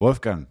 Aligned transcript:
Wolfgang. 0.00 0.48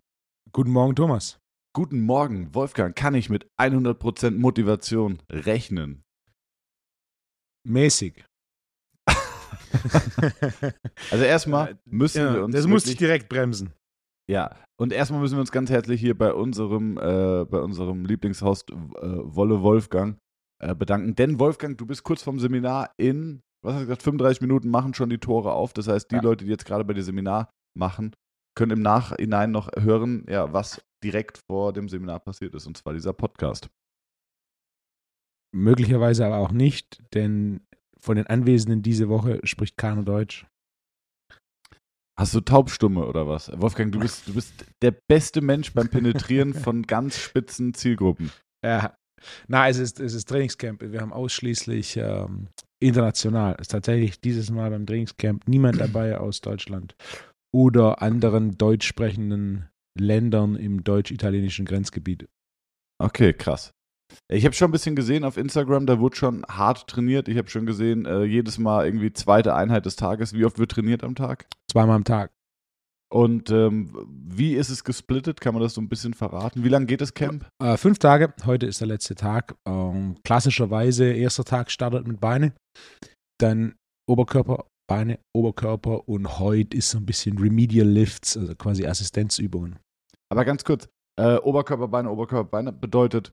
Guten 0.51 0.71
Morgen, 0.71 0.95
Thomas. 0.95 1.39
Guten 1.73 2.01
Morgen, 2.01 2.55
Wolfgang. 2.55 2.95
Kann 2.95 3.13
ich 3.13 3.29
mit 3.29 3.47
100% 3.59 4.31
Motivation 4.31 5.21
rechnen? 5.29 6.03
Mäßig. 7.67 8.25
also 11.11 11.23
erstmal 11.23 11.79
müssen 11.85 12.19
ja, 12.19 12.33
wir 12.33 12.43
uns. 12.45 12.55
Das 12.55 12.67
muss 12.67 12.87
ich 12.87 12.97
direkt 12.97 13.29
bremsen. 13.29 13.73
Ja, 14.29 14.55
und 14.79 14.93
erstmal 14.93 15.19
müssen 15.19 15.35
wir 15.35 15.41
uns 15.41 15.51
ganz 15.51 15.69
herzlich 15.69 15.99
hier 15.99 16.17
bei 16.17 16.33
unserem, 16.33 16.97
äh, 16.97 17.45
bei 17.45 17.59
unserem 17.59 18.05
Lieblingshost 18.05 18.71
äh, 18.71 18.75
Wolle 18.75 19.61
Wolfgang 19.61 20.17
bedanken. 20.59 21.15
Denn 21.15 21.39
Wolfgang, 21.39 21.77
du 21.77 21.85
bist 21.85 22.03
kurz 22.03 22.21
vom 22.21 22.39
Seminar 22.39 22.91
in, 22.97 23.41
was 23.63 23.73
hast 23.73 23.81
du 23.81 23.85
gesagt, 23.87 24.03
35 24.03 24.41
Minuten 24.41 24.69
machen 24.69 24.93
schon 24.93 25.09
die 25.09 25.17
Tore 25.17 25.53
auf. 25.53 25.73
Das 25.73 25.87
heißt, 25.87 26.11
die 26.11 26.15
ja. 26.15 26.21
Leute, 26.21 26.45
die 26.45 26.51
jetzt 26.51 26.65
gerade 26.65 26.83
bei 26.83 26.93
dir 26.93 27.03
Seminar 27.03 27.49
machen, 27.77 28.15
können 28.55 28.71
im 28.71 28.81
Nachhinein 28.81 29.51
noch 29.51 29.69
hören, 29.77 30.25
ja, 30.27 30.51
was 30.51 30.81
direkt 31.03 31.39
vor 31.49 31.71
dem 31.71 31.87
Seminar 31.87 32.19
passiert 32.19 32.53
ist, 32.55 32.67
und 32.67 32.77
zwar 32.77 32.93
dieser 32.93 33.13
Podcast. 33.13 33.69
Möglicherweise 35.55 36.25
aber 36.25 36.37
auch 36.37 36.51
nicht, 36.51 37.01
denn 37.13 37.61
von 37.97 38.17
den 38.17 38.27
Anwesenden 38.27 38.81
diese 38.81 39.09
Woche 39.09 39.39
spricht 39.43 39.77
keiner 39.77 40.03
Deutsch. 40.03 40.45
Hast 42.19 42.33
du 42.33 42.41
Taubstumme 42.41 43.05
oder 43.07 43.27
was? 43.27 43.49
Wolfgang, 43.61 43.93
du 43.93 43.99
bist, 43.99 44.27
du 44.27 44.33
bist 44.33 44.65
der 44.81 44.91
beste 44.91 45.39
Mensch 45.39 45.73
beim 45.73 45.87
Penetrieren 45.87 46.53
von 46.65 46.83
ganz 46.83 47.17
spitzen 47.17 47.73
Zielgruppen. 47.73 48.29
Ja. 48.63 48.98
Na, 49.47 49.67
es 49.67 49.77
ist, 49.77 49.99
es 49.99 50.13
ist 50.13 50.29
Trainingscamp. 50.29 50.81
Wir 50.81 51.01
haben 51.01 51.13
ausschließlich 51.13 51.97
ähm, 51.97 52.47
international. 52.79 53.53
Es 53.55 53.61
ist 53.63 53.71
tatsächlich 53.71 54.19
dieses 54.21 54.51
Mal 54.51 54.69
beim 54.69 54.85
Trainingscamp 54.85 55.47
niemand 55.47 55.79
dabei 55.79 56.17
aus 56.17 56.41
Deutschland 56.41 56.95
oder 57.51 58.01
anderen 58.01 58.57
deutsch 58.57 58.87
sprechenden 58.87 59.69
Ländern 59.97 60.55
im 60.55 60.83
deutsch-italienischen 60.83 61.65
Grenzgebiet. 61.65 62.27
Okay, 62.99 63.33
krass. 63.33 63.73
Ich 64.27 64.45
habe 64.45 64.55
schon 64.55 64.69
ein 64.69 64.71
bisschen 64.71 64.95
gesehen 64.95 65.23
auf 65.23 65.37
Instagram, 65.37 65.85
da 65.85 65.99
wurde 65.99 66.15
schon 66.15 66.43
hart 66.47 66.87
trainiert. 66.87 67.27
Ich 67.27 67.37
habe 67.37 67.49
schon 67.49 67.65
gesehen, 67.65 68.05
äh, 68.05 68.23
jedes 68.23 68.57
Mal 68.57 68.85
irgendwie 68.85 69.13
zweite 69.13 69.53
Einheit 69.55 69.85
des 69.85 69.95
Tages. 69.95 70.33
Wie 70.33 70.45
oft 70.45 70.57
wird 70.57 70.71
trainiert 70.71 71.03
am 71.03 71.15
Tag? 71.15 71.45
Zweimal 71.71 71.95
am 71.95 72.03
Tag. 72.03 72.31
Und 73.11 73.49
ähm, 73.49 73.91
wie 74.07 74.53
ist 74.53 74.69
es 74.69 74.83
gesplittet? 74.83 75.41
Kann 75.41 75.55
man 75.55 75.63
das 75.63 75.73
so 75.73 75.81
ein 75.81 75.89
bisschen 75.89 76.13
verraten? 76.13 76.63
Wie 76.63 76.69
lange 76.69 76.85
geht 76.85 77.01
das 77.01 77.13
Camp? 77.13 77.47
Äh, 77.61 77.75
fünf 77.75 77.97
Tage. 77.97 78.33
Heute 78.45 78.67
ist 78.67 78.81
der 78.81 78.87
letzte 78.87 79.15
Tag. 79.15 79.55
Ähm, 79.67 80.17
klassischerweise, 80.23 81.11
erster 81.11 81.43
Tag 81.43 81.71
startet 81.71 82.07
mit 82.07 82.19
Beine, 82.19 82.53
dann 83.39 83.75
Oberkörper, 84.07 84.65
Beine, 84.87 85.19
Oberkörper 85.35 86.07
und 86.07 86.39
heute 86.39 86.77
ist 86.77 86.91
so 86.91 86.99
ein 86.99 87.05
bisschen 87.05 87.39
Remedial 87.39 87.87
Lifts, 87.87 88.37
also 88.37 88.53
quasi 88.55 88.85
Assistenzübungen. 88.85 89.79
Aber 90.31 90.45
ganz 90.45 90.63
kurz, 90.63 90.87
äh, 91.19 91.37
Oberkörper, 91.37 91.87
Beine, 91.87 92.11
Oberkörper, 92.11 92.49
Beine 92.49 92.71
bedeutet 92.71 93.31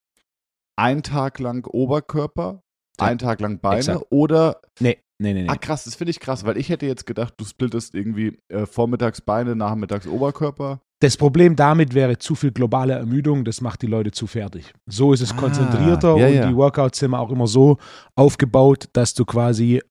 ein 0.78 1.02
Tag 1.02 1.38
lang 1.38 1.66
Oberkörper, 1.66 2.60
ja. 2.98 3.06
ein 3.06 3.18
Tag 3.18 3.40
lang 3.40 3.58
Beine 3.60 3.78
Exakt. 3.78 4.06
oder. 4.10 4.60
Nee, 4.80 4.98
nee, 5.20 5.32
nee, 5.32 5.42
nee. 5.42 5.48
Ah, 5.48 5.56
krass, 5.56 5.84
das 5.84 5.94
finde 5.94 6.10
ich 6.10 6.20
krass, 6.20 6.44
weil 6.44 6.56
ich 6.56 6.68
hätte 6.68 6.86
jetzt 6.86 7.06
gedacht, 7.06 7.34
du 7.36 7.44
splittest 7.44 7.94
irgendwie 7.94 8.38
äh, 8.48 8.66
vormittags 8.66 9.20
Beine, 9.20 9.56
nachmittags 9.56 10.06
Oberkörper. 10.06 10.80
Das 11.00 11.16
Problem 11.16 11.56
damit 11.56 11.94
wäre 11.94 12.18
zu 12.18 12.34
viel 12.34 12.52
globale 12.52 12.94
Ermüdung, 12.94 13.44
das 13.44 13.60
macht 13.60 13.82
die 13.82 13.86
Leute 13.86 14.12
zu 14.12 14.26
fertig. 14.26 14.72
So 14.88 15.12
ist 15.12 15.20
es 15.20 15.32
ah, 15.32 15.36
konzentrierter 15.36 16.16
ja, 16.16 16.26
und 16.26 16.34
ja. 16.34 16.48
die 16.48 16.56
Workouts 16.56 16.98
sind 16.98 17.14
auch 17.14 17.30
immer 17.30 17.46
so 17.46 17.78
aufgebaut, 18.14 18.88
dass 18.94 19.12
du 19.12 19.24
quasi 19.26 19.82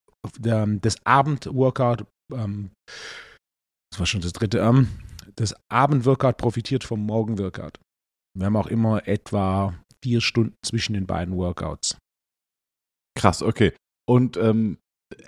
ähm, 0.44 0.80
das 0.80 0.96
Abend-Workout, 1.04 2.06
ähm, 2.32 2.70
das 3.92 4.00
war 4.00 4.06
schon 4.06 4.20
das 4.20 4.32
dritte, 4.32 4.58
ähm, 4.58 4.88
das 5.36 5.54
Abend-Workout 5.70 6.38
profitiert 6.38 6.82
vom 6.82 7.06
Morgen-Workout. 7.06 7.78
Wir 8.36 8.46
haben 8.46 8.56
auch 8.56 8.66
immer 8.66 9.06
etwa 9.06 9.74
vier 10.02 10.20
Stunden 10.20 10.54
zwischen 10.64 10.94
den 10.94 11.06
beiden 11.06 11.36
Workouts. 11.36 11.98
Krass, 13.16 13.42
okay. 13.42 13.72
Und 14.08 14.36
ähm, 14.36 14.78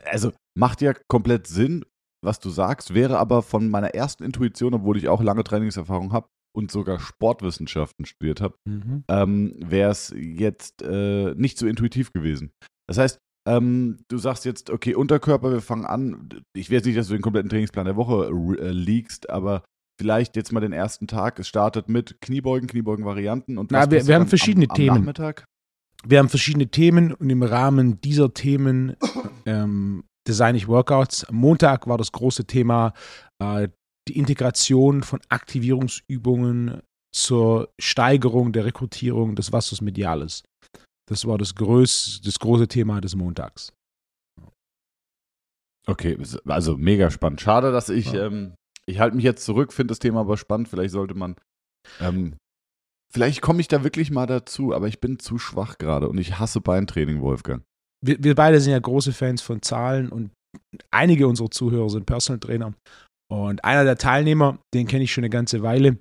also 0.04 0.32
macht 0.56 0.80
ja 0.80 0.94
komplett 1.08 1.46
Sinn, 1.46 1.84
was 2.24 2.40
du 2.40 2.50
sagst, 2.50 2.94
wäre 2.94 3.18
aber 3.18 3.42
von 3.42 3.68
meiner 3.68 3.94
ersten 3.94 4.24
Intuition, 4.24 4.74
obwohl 4.74 4.96
ich 4.96 5.08
auch 5.08 5.22
lange 5.22 5.44
Trainingserfahrung 5.44 6.12
habe 6.12 6.28
und 6.56 6.70
sogar 6.70 6.98
Sportwissenschaften 6.98 8.04
studiert 8.06 8.40
habe, 8.40 8.56
mhm. 8.66 9.04
ähm, 9.08 9.54
wäre 9.58 9.90
es 9.90 10.12
jetzt 10.16 10.82
äh, 10.82 11.34
nicht 11.34 11.58
so 11.58 11.66
intuitiv 11.66 12.12
gewesen. 12.12 12.50
Das 12.88 12.98
heißt, 12.98 13.18
ähm, 13.48 13.98
du 14.08 14.18
sagst 14.18 14.44
jetzt, 14.44 14.70
okay, 14.70 14.94
Unterkörper, 14.94 15.52
wir 15.52 15.60
fangen 15.60 15.86
an. 15.86 16.28
Ich 16.54 16.70
weiß 16.70 16.84
nicht, 16.84 16.98
dass 16.98 17.08
du 17.08 17.14
den 17.14 17.22
kompletten 17.22 17.48
Trainingsplan 17.48 17.86
der 17.86 17.96
Woche 17.96 18.28
äh, 18.60 18.70
liegst, 18.70 19.30
aber 19.30 19.62
vielleicht 19.98 20.36
jetzt 20.36 20.52
mal 20.52 20.60
den 20.60 20.72
ersten 20.72 21.06
Tag. 21.06 21.38
Es 21.38 21.48
startet 21.48 21.88
mit 21.88 22.20
Kniebeugen, 22.20 22.68
Kniebeugen-Varianten 22.68 23.58
und 23.58 23.70
Na, 23.70 23.90
wir, 23.90 24.06
wir 24.06 24.14
haben 24.14 24.26
verschiedene 24.26 24.66
am, 24.66 24.70
am 24.70 24.76
Themen. 24.76 24.96
Nachmittag? 24.96 25.44
Wir 26.04 26.18
haben 26.18 26.28
verschiedene 26.28 26.68
Themen 26.68 27.12
und 27.12 27.30
im 27.30 27.42
Rahmen 27.42 28.00
dieser 28.00 28.32
Themen 28.32 28.96
ähm, 29.46 30.04
designe 30.26 30.56
ich 30.56 30.68
Workouts. 30.68 31.24
Am 31.24 31.36
Montag 31.36 31.86
war 31.86 31.98
das 31.98 32.12
große 32.12 32.44
Thema 32.46 32.92
äh, 33.42 33.68
die 34.08 34.16
Integration 34.16 35.02
von 35.02 35.20
Aktivierungsübungen 35.28 36.80
zur 37.14 37.72
Steigerung 37.80 38.52
der 38.52 38.64
Rekrutierung 38.64 39.34
des 39.34 39.52
Wassers 39.52 39.80
Mediales. 39.80 40.44
Das 41.08 41.26
war 41.26 41.38
das, 41.38 41.54
größ, 41.54 42.20
das 42.24 42.38
große 42.38 42.68
Thema 42.68 43.00
des 43.00 43.16
Montags. 43.16 43.72
Okay, 45.86 46.18
also 46.44 46.76
mega 46.76 47.10
spannend. 47.10 47.40
Schade, 47.40 47.72
dass 47.72 47.88
ich, 47.88 48.12
ja. 48.12 48.26
ähm, 48.26 48.54
ich 48.86 48.98
halte 48.98 49.16
mich 49.16 49.24
jetzt 49.24 49.44
zurück, 49.44 49.72
finde 49.72 49.92
das 49.92 49.98
Thema 49.98 50.20
aber 50.20 50.36
spannend. 50.36 50.68
Vielleicht 50.68 50.92
sollte 50.92 51.14
man, 51.14 51.36
ähm, 52.00 52.36
vielleicht 53.12 53.40
komme 53.40 53.60
ich 53.60 53.68
da 53.68 53.84
wirklich 53.84 54.10
mal 54.10 54.26
dazu, 54.26 54.74
aber 54.74 54.88
ich 54.88 55.00
bin 55.00 55.18
zu 55.18 55.38
schwach 55.38 55.78
gerade 55.78 56.08
und 56.08 56.18
ich 56.18 56.38
hasse 56.38 56.60
Beintraining, 56.60 57.20
Wolfgang. 57.20 57.62
Wir, 58.04 58.22
wir 58.22 58.34
beide 58.34 58.60
sind 58.60 58.72
ja 58.72 58.78
große 58.78 59.12
Fans 59.12 59.42
von 59.42 59.62
Zahlen 59.62 60.08
und 60.10 60.30
einige 60.90 61.26
unserer 61.26 61.50
Zuhörer 61.50 61.90
sind 61.90 62.06
Personal 62.06 62.40
Trainer. 62.40 62.74
Und 63.30 63.64
einer 63.64 63.84
der 63.84 63.98
Teilnehmer, 63.98 64.58
den 64.72 64.86
kenne 64.86 65.04
ich 65.04 65.12
schon 65.12 65.22
eine 65.22 65.30
ganze 65.30 65.62
Weile 65.62 65.98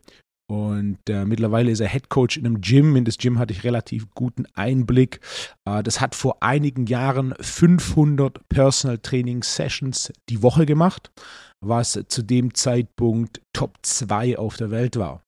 und 0.49 0.97
äh, 1.09 1.25
mittlerweile 1.25 1.71
ist 1.71 1.81
er 1.81 1.89
Head 1.89 2.09
Coach 2.09 2.37
in 2.37 2.45
einem 2.45 2.61
Gym. 2.61 2.95
In 2.95 3.03
das 3.03 3.17
Gym 3.17 3.37
hatte 3.37 3.51
ich 3.51 3.65
relativ 3.65 4.09
guten 4.15 4.45
Einblick. 4.53 5.19
Äh, 5.65 5.83
das 5.83 5.99
hat 5.99 6.15
vor 6.15 6.37
einigen 6.41 6.85
Jahren 6.85 7.33
500 7.39 8.47
Personal 8.47 8.97
Training 8.97 9.43
Sessions 9.43 10.13
die 10.29 10.41
Woche 10.41 10.65
gemacht, 10.65 11.11
was 11.59 11.99
zu 12.07 12.21
dem 12.23 12.53
Zeitpunkt 12.53 13.41
Top 13.53 13.77
2 13.81 14.37
auf 14.37 14.55
der 14.55 14.71
Welt 14.71 14.95
war. 14.95 15.21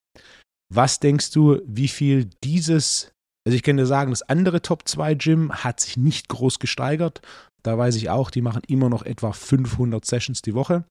Was 0.72 1.00
denkst 1.00 1.32
du, 1.32 1.60
wie 1.66 1.88
viel 1.88 2.30
dieses, 2.44 3.12
also 3.46 3.56
ich 3.56 3.62
kann 3.62 3.76
dir 3.76 3.86
sagen, 3.86 4.10
das 4.10 4.22
andere 4.22 4.62
Top 4.62 4.86
2 4.86 5.14
Gym 5.14 5.52
hat 5.52 5.80
sich 5.80 5.96
nicht 5.96 6.28
groß 6.28 6.58
gesteigert. 6.58 7.20
Da 7.62 7.76
weiß 7.76 7.96
ich 7.96 8.08
auch, 8.08 8.30
die 8.30 8.40
machen 8.40 8.62
immer 8.68 8.88
noch 8.88 9.02
etwa 9.02 9.32
500 9.32 10.04
Sessions 10.04 10.42
die 10.42 10.54
Woche. 10.54 10.84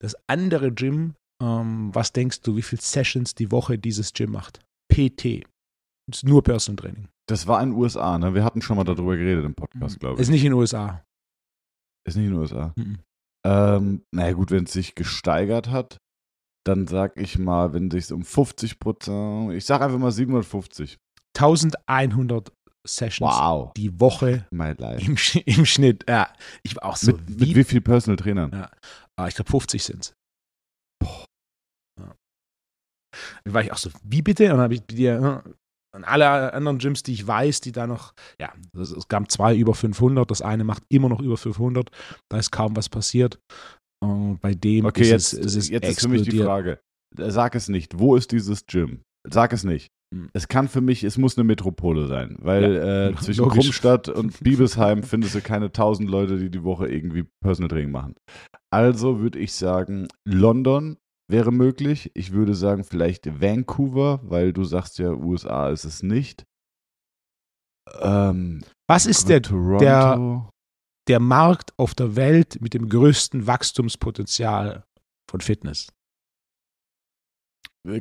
Das 0.00 0.16
andere 0.28 0.72
Gym 0.72 1.14
ähm, 1.42 1.90
was 1.92 2.12
denkst 2.12 2.42
du, 2.42 2.56
wie 2.56 2.62
viele 2.62 2.80
Sessions 2.80 3.34
die 3.34 3.50
Woche 3.50 3.78
dieses 3.78 4.12
Gym 4.12 4.30
macht? 4.30 4.60
PT. 4.88 5.44
Das 6.08 6.18
ist 6.18 6.24
nur 6.24 6.42
Personal 6.42 6.76
Training. 6.76 7.08
Das 7.28 7.46
war 7.46 7.62
in 7.62 7.70
den 7.70 7.78
USA, 7.78 8.18
ne? 8.18 8.34
Wir 8.34 8.44
hatten 8.44 8.62
schon 8.62 8.76
mal 8.76 8.84
darüber 8.84 9.16
geredet 9.16 9.44
im 9.44 9.54
Podcast, 9.54 9.98
glaube 9.98 10.16
ich. 10.16 10.20
Ist 10.20 10.28
nicht 10.28 10.44
in 10.44 10.52
den 10.52 10.58
USA. 10.58 11.04
Ist 12.06 12.16
nicht 12.16 12.26
in 12.26 12.32
den 12.32 12.40
USA. 12.40 12.72
Mhm. 12.76 12.98
Ähm, 13.44 14.02
naja, 14.14 14.32
gut, 14.34 14.50
wenn 14.50 14.64
es 14.64 14.72
sich 14.72 14.94
gesteigert 14.94 15.70
hat, 15.70 15.98
dann 16.64 16.86
sag 16.86 17.16
ich 17.16 17.38
mal, 17.38 17.72
wenn 17.72 17.90
sich 17.90 18.12
um 18.12 18.24
50 18.24 18.78
Prozent, 18.78 19.52
ich 19.52 19.64
sag 19.64 19.80
einfach 19.80 19.98
mal 19.98 20.12
750. 20.12 20.98
1100 21.36 22.52
Sessions 22.86 23.30
wow. 23.30 23.72
die 23.74 24.00
Woche 24.00 24.46
im, 24.50 25.16
im, 25.46 25.66
Schnitt. 25.66 26.04
Ja, 26.08 26.32
ich 26.62 26.76
war 26.76 26.86
auch 26.86 26.96
so. 26.96 27.12
Mit 27.12 27.20
wie, 27.28 27.46
mit 27.46 27.56
wie 27.56 27.64
viel 27.64 27.80
Personal 27.80 28.16
Trainern? 28.16 28.50
Ja, 28.52 28.70
ah, 29.16 29.28
ich 29.28 29.34
glaube 29.34 29.50
50 29.50 29.82
sind 29.82 30.00
es. 30.00 30.14
Da 33.44 33.54
war 33.54 33.62
ich 33.62 33.72
auch 33.72 33.76
so, 33.76 33.90
wie 34.02 34.22
bitte? 34.22 34.44
Und 34.44 34.50
dann 34.50 34.60
habe 34.60 34.74
ich 34.74 34.86
dir 34.86 35.20
ne, 35.20 35.44
an 35.94 36.04
alle 36.04 36.52
anderen 36.54 36.78
Gyms, 36.78 37.02
die 37.02 37.12
ich 37.12 37.26
weiß, 37.26 37.60
die 37.60 37.72
da 37.72 37.86
noch, 37.86 38.14
ja, 38.40 38.52
es 38.74 39.08
gab 39.08 39.30
zwei 39.30 39.54
über 39.54 39.74
500, 39.74 40.30
das 40.30 40.42
eine 40.42 40.64
macht 40.64 40.84
immer 40.88 41.08
noch 41.08 41.20
über 41.20 41.36
500, 41.36 41.90
da 42.30 42.38
ist 42.38 42.50
kaum 42.50 42.74
was 42.76 42.88
passiert. 42.88 43.38
Und 44.02 44.40
bei 44.40 44.54
dem 44.54 44.84
okay, 44.84 45.02
ist 45.02 45.10
jetzt, 45.10 45.32
es, 45.34 45.54
es 45.54 45.68
jetzt 45.68 45.88
ist 45.88 46.00
für 46.00 46.08
mich 46.08 46.22
die 46.22 46.38
Frage, 46.38 46.80
sag 47.16 47.54
es 47.54 47.68
nicht, 47.68 47.98
wo 47.98 48.16
ist 48.16 48.32
dieses 48.32 48.66
Gym? 48.66 49.02
Sag 49.28 49.52
es 49.52 49.62
nicht. 49.62 49.92
Hm. 50.12 50.28
Es 50.32 50.48
kann 50.48 50.66
für 50.66 50.80
mich, 50.80 51.04
es 51.04 51.18
muss 51.18 51.38
eine 51.38 51.44
Metropole 51.44 52.08
sein, 52.08 52.36
weil 52.40 52.74
ja, 52.74 53.08
äh, 53.08 53.14
zwischen 53.20 53.48
Krummstadt 53.48 54.08
und 54.08 54.40
Biebesheim 54.42 55.04
findest 55.04 55.36
du 55.36 55.40
keine 55.40 55.70
tausend 55.70 56.10
Leute, 56.10 56.38
die 56.38 56.50
die 56.50 56.64
Woche 56.64 56.88
irgendwie 56.88 57.24
Personal 57.44 57.68
Training 57.68 57.92
machen. 57.92 58.16
Also 58.72 59.20
würde 59.20 59.38
ich 59.38 59.52
sagen, 59.52 60.08
London 60.26 60.96
wäre 61.30 61.52
möglich. 61.52 62.10
Ich 62.14 62.32
würde 62.32 62.54
sagen, 62.54 62.82
vielleicht 62.82 63.40
Vancouver, 63.40 64.20
weil 64.24 64.52
du 64.52 64.64
sagst 64.64 64.98
ja, 64.98 65.12
USA 65.12 65.70
ist 65.70 65.84
es 65.84 66.02
nicht. 66.02 66.44
Ähm, 68.00 68.64
Was 68.88 69.06
ist 69.06 69.28
der, 69.28 69.40
der, 69.40 70.50
der 71.08 71.20
Markt 71.20 71.72
auf 71.78 71.94
der 71.94 72.16
Welt 72.16 72.60
mit 72.60 72.74
dem 72.74 72.88
größten 72.88 73.46
Wachstumspotenzial 73.46 74.84
von 75.30 75.40
Fitness? 75.40 75.88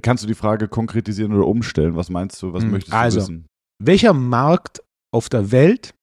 Kannst 0.04 0.24
du 0.24 0.28
die 0.28 0.36
Frage 0.36 0.68
konkretisieren 0.68 1.34
oder 1.34 1.48
umstellen? 1.48 1.96
Was 1.96 2.10
meinst 2.10 2.42
du? 2.42 2.54
Was 2.54 2.64
Hm, 2.64 2.72
möchtest 2.72 2.94
also, 2.94 3.18
du 3.20 3.24
wissen? 3.24 3.46
Welcher 3.84 4.14
Markt 4.14 4.84
auf 5.12 5.28
der 5.28 5.52
Welt 5.52 5.96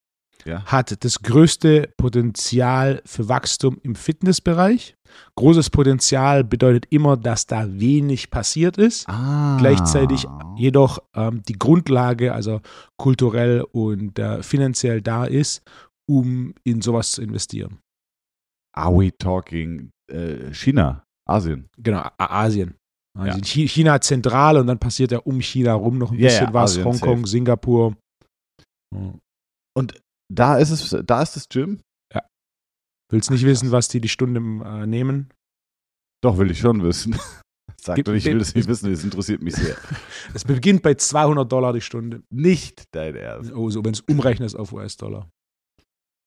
Ja. 0.45 0.65
hat 0.65 1.03
das 1.05 1.21
größte 1.21 1.93
Potenzial 1.95 3.01
für 3.05 3.29
Wachstum 3.29 3.77
im 3.83 3.95
Fitnessbereich? 3.95 4.95
Großes 5.35 5.69
Potenzial 5.69 6.43
bedeutet 6.43 6.87
immer, 6.89 7.15
dass 7.15 7.47
da 7.47 7.65
wenig 7.79 8.29
passiert 8.29 8.77
ist. 8.77 9.07
Ah. 9.07 9.55
Gleichzeitig 9.57 10.27
jedoch 10.57 10.99
ähm, 11.15 11.41
die 11.47 11.57
Grundlage, 11.57 12.33
also 12.33 12.59
kulturell 12.97 13.61
und 13.71 14.19
äh, 14.19 14.43
finanziell 14.43 15.01
da 15.01 15.23
ist, 15.25 15.61
um 16.09 16.53
in 16.63 16.81
sowas 16.81 17.11
zu 17.11 17.21
investieren. 17.21 17.79
Are 18.75 18.91
we 18.95 19.11
talking 19.17 19.91
äh, 20.11 20.51
China, 20.53 21.03
Asien? 21.27 21.69
Genau, 21.77 22.07
Asien. 22.17 22.75
Also 23.17 23.27
Ja. 23.31 23.35
in 23.35 23.41
Chi- 23.43 23.67
China 23.67 23.99
zentral 24.01 24.57
und 24.57 24.67
dann 24.67 24.79
passiert 24.79 25.11
ja 25.11 25.19
um 25.19 25.41
China 25.41 25.73
rum 25.73 25.97
noch 25.97 26.11
ein 26.11 26.19
Ja, 26.19 26.27
bisschen 26.27 26.47
ja, 26.47 26.53
was. 26.53 26.71
Asien 26.71 26.85
Hongkong, 26.85 27.17
safe. 27.19 27.27
Singapur. 27.27 27.95
Ja. 28.95 29.13
Und 29.77 29.99
da 30.31 30.57
ist 30.57 30.69
es, 30.71 30.95
da 31.05 31.21
ist 31.21 31.35
das 31.35 31.47
Gym? 31.49 31.81
Willst 33.11 33.31
nicht 33.31 33.43
Ach, 33.43 33.47
wissen, 33.47 33.71
was 33.71 33.87
die 33.87 34.01
die 34.01 34.07
Stunde 34.09 34.39
äh, 34.39 34.85
nehmen? 34.85 35.33
Doch, 36.23 36.37
will 36.37 36.51
ich 36.51 36.59
schon 36.59 36.83
wissen. 36.83 37.15
Sag 37.81 38.03
doch 38.03 38.13
nicht, 38.13 38.25
ich 38.27 38.31
will 38.31 38.37
das 38.39 38.53
nicht 38.53 38.67
wissen, 38.67 38.91
das 38.91 39.03
interessiert 39.03 39.41
mich 39.41 39.55
sehr. 39.55 39.75
Es 40.35 40.43
beginnt 40.45 40.83
bei 40.83 40.93
200 40.93 41.51
Dollar 41.51 41.73
die 41.73 41.81
Stunde. 41.81 42.21
nicht 42.29 42.83
dein 42.91 43.15
Ernst. 43.15 43.51
Oh, 43.53 43.69
so 43.71 43.83
wenn 43.83 43.93
es 43.93 44.01
umrechnest 44.01 44.55
auf 44.55 44.73
US-Dollar. 44.73 45.27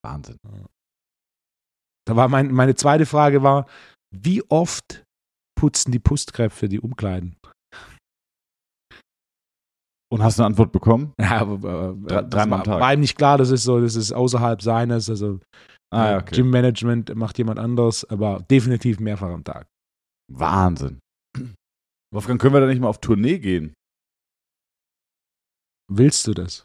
Wahnsinn. 0.04 0.38
Da 2.06 2.16
war 2.16 2.28
mein, 2.28 2.52
meine 2.52 2.75
zweite 2.75 3.06
Frage 3.06 3.43
war, 3.43 3.66
wie 4.14 4.43
oft 4.50 5.04
putzen 5.58 5.93
die 5.93 6.00
Pustkräfte 6.00 6.69
die 6.69 6.81
Umkleiden? 6.81 7.37
Und 10.12 10.22
hast 10.22 10.38
du 10.38 10.43
eine 10.43 10.49
Antwort 10.49 10.72
bekommen? 10.72 11.14
Ja, 11.19 11.40
aber, 11.40 11.96
äh, 12.06 12.28
dreimal 12.28 12.58
am 12.58 12.64
Tag. 12.64 12.81
war 12.81 12.93
ihm 12.93 13.00
nicht 13.00 13.16
klar, 13.16 13.38
das 13.38 13.50
ist 13.50 13.62
so, 13.62 13.81
das 13.81 13.96
ist 13.96 14.12
außerhalb 14.12 14.60
seines, 14.60 15.08
also 15.08 15.40
Ah, 15.93 16.04
ja, 16.06 16.12
äh, 16.16 16.22
okay. 16.22 16.37
Gym-Management 16.37 17.14
macht 17.14 17.37
jemand 17.37 17.58
anders, 17.58 18.04
aber 18.06 18.40
definitiv 18.50 18.99
mehrfach 18.99 19.28
am 19.28 19.44
Tag. 19.44 19.66
Wahnsinn. 20.32 21.00
Wolfgang, 22.14 22.40
können 22.40 22.54
wir 22.54 22.60
da 22.60 22.66
nicht 22.66 22.81
mal 22.81 22.88
auf 22.88 23.00
Tournee 23.00 23.38
gehen? 23.38 23.75
Willst 25.90 26.26
du 26.26 26.32
das? 26.32 26.64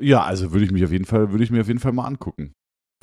Ja, 0.00 0.24
also 0.24 0.52
würde 0.52 0.64
ich 0.64 0.72
mich 0.72 0.84
auf 0.84 0.92
jeden 0.92 1.04
Fall, 1.04 1.30
würde 1.30 1.44
ich 1.44 1.50
mir 1.50 1.60
auf 1.60 1.68
jeden 1.68 1.80
Fall 1.80 1.92
mal 1.92 2.06
angucken. 2.06 2.52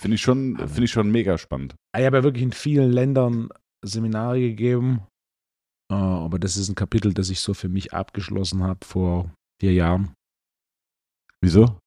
Finde 0.01 0.15
ich 0.15 0.21
schon, 0.21 0.55
Aber- 0.57 0.67
finde 0.67 0.85
ich 0.85 0.91
schon 0.91 1.11
mega 1.11 1.37
spannend. 1.37 1.75
Ich 1.97 2.05
habe 2.05 2.17
ja 2.17 2.23
wirklich 2.23 2.43
in 2.43 2.51
vielen 2.51 2.91
Ländern 2.91 3.49
Seminare 3.85 4.39
gegeben, 4.39 5.01
äh, 5.91 5.95
aber 5.95 6.39
das 6.39 6.57
ist 6.57 6.69
ein 6.69 6.75
Kapitel, 6.75 7.13
das 7.13 7.29
ich 7.29 7.39
so 7.39 7.53
für 7.53 7.69
mich 7.69 7.93
abgeschlossen 7.93 8.63
habe 8.63 8.85
vor 8.85 9.31
vier 9.61 9.73
Jahren. 9.73 10.13
Wieso? 11.41 11.79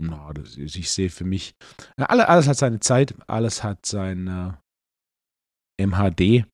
Na, 0.00 0.32
das 0.32 0.56
ist, 0.56 0.76
ich 0.76 0.90
sehe 0.90 1.10
für 1.10 1.24
mich, 1.24 1.54
ja, 1.98 2.06
alle, 2.06 2.28
alles 2.28 2.46
hat 2.48 2.56
seine 2.56 2.80
Zeit, 2.80 3.14
alles 3.28 3.62
hat 3.62 3.84
sein 3.86 4.26
äh, 4.28 4.52
MHD. 5.84 6.44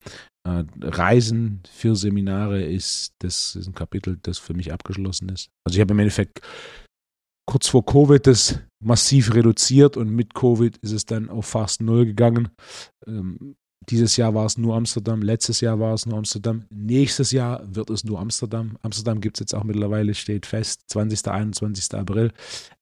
Äh, 0.46 0.64
Reisen 0.80 1.62
für 1.70 1.94
Seminare 1.96 2.62
ist, 2.62 3.12
das 3.22 3.54
ist 3.56 3.66
ein 3.66 3.74
Kapitel, 3.74 4.18
das 4.22 4.38
für 4.38 4.54
mich 4.54 4.72
abgeschlossen 4.72 5.28
ist. 5.28 5.50
Also 5.66 5.76
ich 5.76 5.80
habe 5.80 5.92
im 5.92 5.98
Endeffekt 5.98 6.40
kurz 7.48 7.66
vor 7.66 7.84
Covid 7.84 8.26
das 8.26 8.60
massiv 8.84 9.34
reduziert 9.34 9.96
und 9.96 10.10
mit 10.10 10.34
Covid 10.34 10.76
ist 10.78 10.92
es 10.92 11.06
dann 11.06 11.30
auf 11.30 11.46
fast 11.46 11.80
null 11.80 12.04
gegangen. 12.04 12.50
Ähm, 13.06 13.56
dieses 13.88 14.18
Jahr 14.18 14.34
war 14.34 14.44
es 14.44 14.58
nur 14.58 14.76
Amsterdam, 14.76 15.22
letztes 15.22 15.62
Jahr 15.62 15.80
war 15.80 15.94
es 15.94 16.04
nur 16.04 16.18
Amsterdam, 16.18 16.66
nächstes 16.68 17.32
Jahr 17.32 17.62
wird 17.74 17.88
es 17.88 18.04
nur 18.04 18.20
Amsterdam. 18.20 18.76
Amsterdam 18.82 19.22
gibt 19.22 19.38
es 19.38 19.40
jetzt 19.40 19.54
auch 19.54 19.64
mittlerweile, 19.64 20.12
steht 20.12 20.44
fest, 20.44 20.82
20. 20.88 21.26
21. 21.26 21.94
April. 21.94 22.32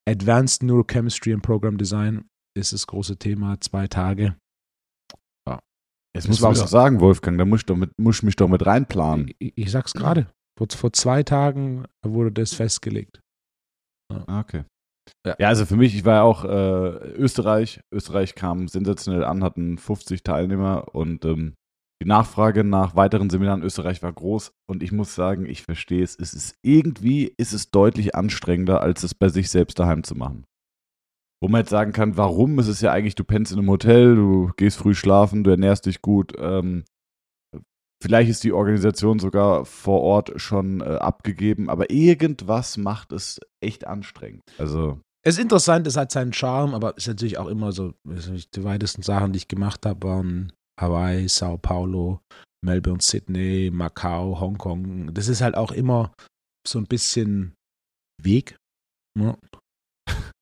Advanced 0.05 0.65
Neurochemistry 0.65 1.33
and 1.33 1.45
Program 1.45 1.79
Design 1.79 2.25
ist 2.57 2.73
das 2.73 2.89
große 2.89 3.19
Thema, 3.19 3.61
zwei 3.61 3.87
Tage. 3.87 4.35
Jetzt 5.47 6.29
Das 6.29 6.41
musst 6.41 6.59
du 6.59 6.63
doch 6.63 6.69
sagen, 6.69 7.01
Wolfgang, 7.01 7.39
da 7.39 7.45
muss 7.45 7.61
mit, 7.69 7.93
muss 7.99 8.17
ich 8.17 8.23
mich 8.25 8.37
doch 8.37 8.49
mit 8.49 8.67
reinplanen. 8.67 9.31
Ich, 9.39 9.53
ich 9.55 9.71
sag's 9.71 9.93
gerade, 9.93 10.27
vor, 10.59 10.67
vor 10.71 10.93
zwei 10.93 11.23
Tagen 11.23 11.85
wurde 12.03 12.33
das 12.33 12.55
festgelegt. 12.55 13.21
Ah, 14.13 14.41
Okay. 14.41 14.65
Ja. 15.25 15.37
Ja. 15.39 15.49
also 15.49 15.67
für 15.67 15.77
mich, 15.77 15.95
ich 15.95 16.05
war 16.05 16.15
ja 16.15 16.23
auch 16.23 16.45
äh, 16.45 17.13
Österreich. 17.15 17.81
Österreich 17.93 18.35
kam 18.35 18.67
sensationell 18.67 19.25
an, 19.25 19.45
hatten 19.45 19.79
50 19.79 20.25
Teilnehmer 20.25 20.95
und 20.95 21.25
ähm, 21.25 21.55
die 22.03 22.09
Nachfrage 22.09 22.65
nach 22.65 22.97
weiteren 22.97 23.31
Seminaren 23.31 23.61
in 23.61 23.67
Österreich 23.67 24.03
war 24.03 24.13
groß 24.13 24.51
und 24.69 24.83
ich 24.83 24.93
muss 24.93 25.15
sagen, 25.15 25.47
ich 25.47 25.63
verstehe 25.63 26.03
es. 26.03 26.17
Es 26.19 26.35
ist 26.35 26.57
irgendwie 26.63 27.33
ist 27.39 27.53
es 27.53 27.71
deutlich 27.71 28.15
anstrengender, 28.15 28.81
als 28.81 29.03
es 29.05 29.15
bei 29.15 29.29
sich 29.29 29.49
selbst 29.49 29.79
daheim 29.79 30.03
zu 30.03 30.15
machen. 30.15 30.45
Wo 31.41 31.49
man 31.49 31.61
jetzt 31.61 31.71
sagen 31.71 31.93
kann, 31.93 32.17
warum? 32.17 32.59
Es 32.59 32.67
ist 32.67 32.81
ja 32.83 32.93
eigentlich, 32.93 33.15
du 33.15 33.25
pennst 33.25 33.53
in 33.53 33.59
einem 33.59 33.71
Hotel, 33.71 34.17
du 34.17 34.51
gehst 34.57 34.79
früh 34.79 34.95
schlafen, 34.95 35.45
du 35.45 35.51
ernährst 35.51 35.87
dich 35.87 36.03
gut. 36.03 36.33
Ähm, 36.39 36.85
vielleicht 38.03 38.31
ist 38.31 38.45
die 38.45 38.53
Organisation 38.53 39.19
sogar 39.19 39.65
vor 39.65 40.01
Ort 40.03 40.33
schon 40.41 40.81
äh, 40.81 40.85
abgegeben, 40.85 41.71
aber 41.71 41.91
irgendwas 41.91 42.77
macht 42.77 43.13
es 43.13 43.41
echt 43.63 43.87
anstrengend. 43.87 44.43
Also, 44.59 45.01
Es 45.25 45.37
ist 45.37 45.43
interessant, 45.43 45.87
es 45.87 45.97
hat 45.97 46.13
seinen 46.13 46.33
Charme, 46.33 46.75
aber 46.75 46.91
es 46.97 47.05
ist 47.05 47.09
natürlich 47.09 47.39
auch 47.39 47.49
immer 47.49 47.73
so, 47.73 47.95
die 48.05 48.65
weitesten 48.65 49.03
Sachen, 49.03 49.33
die 49.33 49.39
ich 49.39 49.49
gemacht 49.49 49.87
habe, 49.87 50.07
waren 50.07 50.53
Hawaii, 50.81 51.29
Sao 51.29 51.59
Paulo, 51.59 52.21
Melbourne, 52.65 53.01
Sydney, 53.01 53.71
Macau, 53.73 54.41
Hongkong. 54.41 55.15
Das 55.15 55.29
ist 55.29 55.41
halt 55.41 55.55
auch 55.55 55.73
immer 55.73 56.13
so 56.67 56.79
ein 56.79 56.87
bisschen 56.87 57.55
Weg. 58.23 58.57
Ja. 59.19 59.37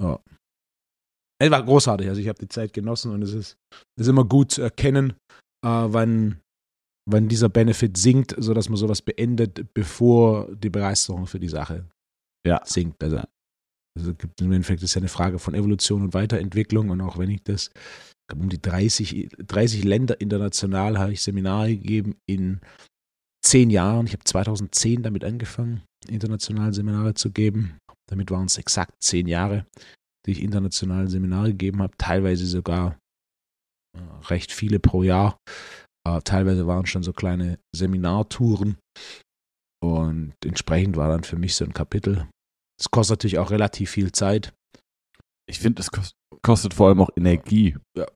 ja. 0.00 0.20
Es 1.40 1.50
war 1.50 1.62
großartig, 1.62 2.08
also 2.08 2.20
ich 2.20 2.28
habe 2.28 2.38
die 2.38 2.48
Zeit 2.48 2.72
genossen 2.72 3.12
und 3.12 3.22
es 3.22 3.32
ist, 3.32 3.56
es 3.96 4.02
ist 4.02 4.08
immer 4.08 4.24
gut 4.24 4.50
zu 4.50 4.62
erkennen, 4.62 5.12
äh, 5.64 5.86
wann, 5.86 6.40
wann 7.10 7.28
dieser 7.28 7.48
Benefit 7.48 7.96
sinkt, 7.96 8.34
sodass 8.38 8.68
man 8.68 8.76
sowas 8.76 9.02
beendet, 9.02 9.72
bevor 9.74 10.54
die 10.54 10.70
Begeisterung 10.70 11.26
für 11.26 11.40
die 11.40 11.48
Sache 11.48 11.86
Ja. 12.46 12.60
sinkt. 12.64 13.02
Also, 13.02 13.22
also 13.98 14.14
gibt 14.14 14.40
im 14.40 14.52
Endeffekt 14.52 14.82
ist 14.82 14.94
ja 14.94 15.00
eine 15.00 15.08
Frage 15.08 15.38
von 15.38 15.54
Evolution 15.54 16.02
und 16.02 16.14
Weiterentwicklung 16.14 16.90
und 16.90 17.00
auch 17.00 17.18
wenn 17.18 17.30
ich 17.30 17.42
das, 17.42 17.68
ich 17.68 18.28
glaube 18.28 18.44
um 18.44 18.48
die 18.48 18.60
30, 18.60 19.30
30 19.38 19.84
Länder 19.84 20.20
international 20.20 20.98
habe 20.98 21.12
ich 21.12 21.22
Seminare 21.22 21.70
gegeben 21.76 22.16
in 22.26 22.60
zehn 23.44 23.70
Jahren. 23.70 24.06
Ich 24.06 24.12
habe 24.12 24.24
2010 24.24 25.02
damit 25.02 25.24
angefangen, 25.24 25.82
international 26.06 26.72
Seminare 26.74 27.14
zu 27.14 27.30
geben. 27.30 27.78
Damit 28.10 28.30
waren 28.30 28.46
es 28.46 28.58
exakt 28.58 29.02
zehn 29.02 29.26
Jahre, 29.26 29.66
die 30.26 30.32
ich 30.32 30.42
international 30.42 31.08
Seminare 31.08 31.48
gegeben 31.48 31.82
habe, 31.82 31.96
teilweise 31.98 32.46
sogar 32.46 32.98
äh, 33.96 34.00
recht 34.28 34.52
viele 34.52 34.78
pro 34.78 35.02
Jahr. 35.02 35.36
Äh, 36.16 36.22
teilweise 36.22 36.66
waren 36.66 36.84
es 36.84 36.90
schon 36.90 37.02
so 37.02 37.12
kleine 37.12 37.58
Seminartouren. 37.74 38.78
Und 39.80 40.34
entsprechend 40.44 40.96
war 40.96 41.08
dann 41.08 41.24
für 41.24 41.36
mich 41.36 41.54
so 41.54 41.64
ein 41.64 41.72
Kapitel. 41.72 42.28
Es 42.80 42.90
kostet 42.90 43.18
natürlich 43.18 43.38
auch 43.38 43.50
relativ 43.50 43.90
viel 43.90 44.12
Zeit. 44.12 44.52
ich 45.48 45.60
finde, 45.60 45.80
es 45.80 45.90
kost, 45.90 46.14
kostet 46.42 46.74
vor 46.74 46.88
allem 46.88 47.00
auch 47.00 47.10
Energie. 47.16 47.76
Ja. 47.96 48.06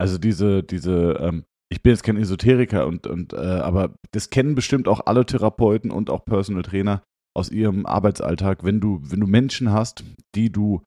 Also 0.00 0.18
diese, 0.18 0.62
diese, 0.62 1.18
ähm, 1.20 1.44
ich 1.70 1.82
bin 1.82 1.92
jetzt 1.92 2.02
kein 2.02 2.16
Esoteriker 2.16 2.86
und, 2.86 3.06
und 3.06 3.32
äh, 3.32 3.36
aber 3.36 3.94
das 4.12 4.30
kennen 4.30 4.54
bestimmt 4.54 4.88
auch 4.88 5.06
alle 5.06 5.26
Therapeuten 5.26 5.90
und 5.90 6.10
auch 6.10 6.24
Personal 6.24 6.62
Trainer 6.62 7.02
aus 7.36 7.50
ihrem 7.50 7.86
Arbeitsalltag, 7.86 8.64
wenn 8.64 8.80
du, 8.80 9.00
wenn 9.02 9.20
du 9.20 9.26
Menschen 9.26 9.70
hast, 9.70 10.04
die 10.34 10.50
du 10.50 10.82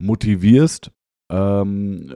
motivierst, 0.00 0.90
ähm, 1.32 2.12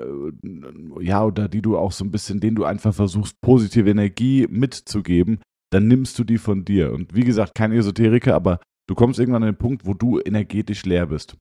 äh, 1.01 1.05
ja, 1.05 1.25
oder 1.25 1.49
die 1.49 1.63
du 1.63 1.79
auch 1.79 1.93
so 1.93 2.05
ein 2.05 2.11
bisschen, 2.11 2.39
denen 2.39 2.57
du 2.57 2.65
einfach 2.65 2.95
versuchst, 2.95 3.41
positive 3.41 3.89
Energie 3.89 4.47
mitzugeben, 4.49 5.41
dann 5.71 5.89
nimmst 5.89 6.19
du 6.19 6.25
die 6.25 6.39
von 6.39 6.65
dir. 6.65 6.93
Und 6.93 7.15
wie 7.15 7.25
gesagt, 7.25 7.55
kein 7.55 7.73
Esoteriker, 7.73 8.35
aber 8.35 8.61
du 8.87 8.95
kommst 8.95 9.19
irgendwann 9.19 9.43
an 9.43 9.53
den 9.53 9.59
Punkt, 9.59 9.87
wo 9.87 9.95
du 9.95 10.21
energetisch 10.21 10.85
leer 10.85 11.07
bist. 11.07 11.37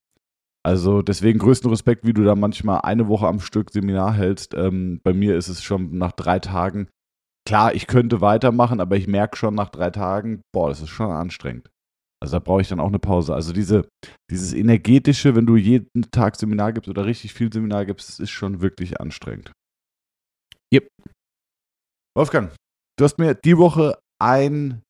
Also 0.64 1.02
deswegen 1.02 1.38
größten 1.38 1.70
Respekt, 1.70 2.08
wie 2.08 2.14
du 2.14 2.24
da 2.24 2.34
manchmal 2.34 2.82
eine 2.82 3.08
Woche 3.08 3.28
am 3.28 3.40
Stück 3.40 3.72
Seminar 3.72 4.14
hältst. 4.14 4.56
Ähm, 4.56 5.00
bei 5.04 5.14
mir 5.14 5.36
ist 5.36 5.50
es 5.50 5.62
schon 5.62 5.98
nach 5.98 6.14
drei 6.14 6.40
Tagen. 6.40 6.88
Klar, 7.46 7.76
ich 7.76 7.86
könnte 7.86 8.22
weitermachen, 8.22 8.80
aber 8.80 8.96
ich 8.96 9.08
merke 9.08 9.38
schon 9.38 9.54
nach 9.54 9.70
drei 9.70 9.92
Tagen, 9.92 10.42
boah, 10.52 10.70
das 10.70 10.82
ist 10.82 10.90
schon 10.90 11.12
anstrengend. 11.12 11.70
Also 12.26 12.38
da 12.38 12.40
brauche 12.40 12.62
ich 12.62 12.68
dann 12.68 12.80
auch 12.80 12.88
eine 12.88 12.98
Pause. 12.98 13.36
Also 13.36 13.54
diese, 13.54 13.88
dieses 14.32 14.52
energetische, 14.52 15.36
wenn 15.36 15.46
du 15.46 15.58
jeden 15.58 16.10
Tag 16.10 16.36
Seminar 16.36 16.74
gibst 16.74 16.90
oder 16.90 17.06
richtig 17.06 17.36
viel 17.36 17.54
Seminar 17.54 17.86
gibst, 17.86 18.10
das 18.10 18.20
ist 18.20 18.32
schon 18.32 18.62
wirklich 18.62 19.00
anstrengend. 19.00 19.52
Yep. 20.74 20.88
Wolfgang, 22.18 22.52
du 22.98 23.06
hast 23.06 23.20
mir 23.20 23.36
die 23.36 23.60
Woche 23.60 24.00
ein 24.20 24.82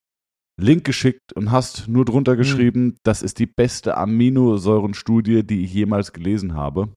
Link 0.57 0.85
geschickt 0.85 1.33
und 1.35 1.51
hast 1.51 1.89
nur 1.89 2.05
drunter 2.05 2.37
geschrieben, 2.37 2.95
das 3.03 3.21
ist 3.21 3.37
die 3.39 3.47
beste 3.47 3.97
Aminosäurenstudie, 3.97 5.43
die 5.43 5.65
ich 5.65 5.73
jemals 5.73 6.13
gelesen 6.13 6.53
habe. 6.53 6.93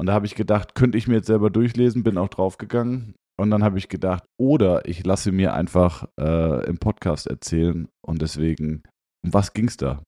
Und 0.00 0.06
da 0.06 0.14
habe 0.14 0.26
ich 0.26 0.34
gedacht, 0.34 0.74
könnte 0.74 0.98
ich 0.98 1.06
mir 1.06 1.14
jetzt 1.14 1.28
selber 1.28 1.48
durchlesen, 1.48 2.02
bin 2.02 2.18
auch 2.18 2.28
draufgegangen. 2.28 3.14
Und 3.40 3.52
dann 3.52 3.62
habe 3.62 3.78
ich 3.78 3.88
gedacht, 3.88 4.24
oder 4.36 4.88
ich 4.88 5.06
lasse 5.06 5.30
mir 5.30 5.54
einfach 5.54 6.08
äh, 6.20 6.66
im 6.66 6.78
Podcast 6.78 7.28
erzählen. 7.28 7.86
Und 8.04 8.20
deswegen, 8.20 8.82
um 9.24 9.32
was 9.32 9.52
ging 9.52 9.68
es 9.68 9.76
da? 9.76 10.02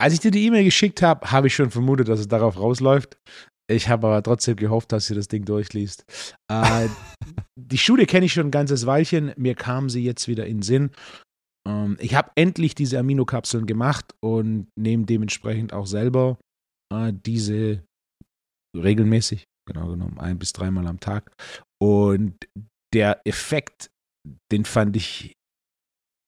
Als 0.00 0.14
ich 0.14 0.20
dir 0.20 0.30
die 0.30 0.46
E-Mail 0.46 0.64
geschickt 0.64 1.02
habe, 1.02 1.30
habe 1.30 1.48
ich 1.48 1.54
schon 1.54 1.70
vermutet, 1.70 2.08
dass 2.08 2.20
es 2.20 2.28
darauf 2.28 2.58
rausläuft. 2.58 3.18
Ich 3.70 3.88
habe 3.88 4.08
aber 4.08 4.22
trotzdem 4.22 4.56
gehofft, 4.56 4.90
dass 4.92 5.06
sie 5.06 5.14
das 5.14 5.28
Ding 5.28 5.44
durchliest. 5.44 6.04
Äh, 6.50 6.88
die 7.60 7.78
Schule 7.78 8.06
kenne 8.06 8.26
ich 8.26 8.32
schon 8.32 8.48
ein 8.48 8.50
ganzes 8.50 8.86
Weilchen. 8.86 9.32
Mir 9.36 9.54
kam 9.54 9.90
sie 9.90 10.02
jetzt 10.02 10.26
wieder 10.26 10.46
in 10.46 10.58
den 10.58 10.62
Sinn. 10.62 10.90
Ähm, 11.68 11.96
ich 12.00 12.14
habe 12.14 12.32
endlich 12.34 12.74
diese 12.74 12.98
Aminokapseln 12.98 13.66
gemacht 13.66 14.14
und 14.24 14.68
nehme 14.76 15.04
dementsprechend 15.04 15.72
auch 15.72 15.86
selber 15.86 16.38
äh, 16.92 17.12
diese 17.12 17.84
regelmäßig, 18.76 19.44
genau 19.68 19.88
genommen, 19.88 20.18
ein 20.18 20.38
bis 20.38 20.52
dreimal 20.52 20.86
am 20.86 20.98
Tag. 20.98 21.30
Und 21.80 22.48
der 22.94 23.20
Effekt, 23.24 23.90
den 24.50 24.64
fand 24.64 24.96
ich 24.96 25.34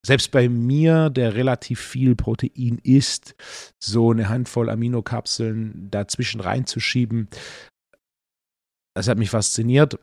selbst 0.04 0.30
bei 0.32 0.48
mir, 0.48 1.10
der 1.10 1.34
relativ 1.34 1.80
viel 1.80 2.16
Protein 2.16 2.78
isst, 2.82 3.34
so 3.82 4.10
eine 4.10 4.28
Handvoll 4.28 4.68
Aminokapseln 4.68 5.88
dazwischen 5.90 6.40
reinzuschieben, 6.40 7.28
das 8.94 9.08
hat 9.08 9.18
mich 9.18 9.30
fasziniert. 9.30 9.98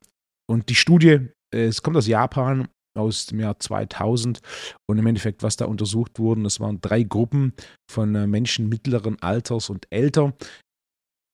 Und 0.49 0.69
die 0.69 0.75
Studie, 0.75 1.27
es 1.51 1.83
kommt 1.83 1.97
aus 1.97 2.07
Japan, 2.07 2.67
aus 2.97 3.27
dem 3.27 3.39
Jahr 3.39 3.59
2000 3.59 4.41
und 4.87 4.97
im 4.97 5.05
Endeffekt, 5.05 5.43
was 5.43 5.57
da 5.57 5.65
untersucht 5.65 6.19
wurden, 6.19 6.43
das 6.43 6.59
waren 6.59 6.81
drei 6.81 7.03
Gruppen 7.03 7.53
von 7.89 8.15
äh, 8.15 8.27
Menschen 8.27 8.67
mittleren 8.67 9.21
Alters 9.21 9.69
und 9.69 9.85
älter, 9.91 10.33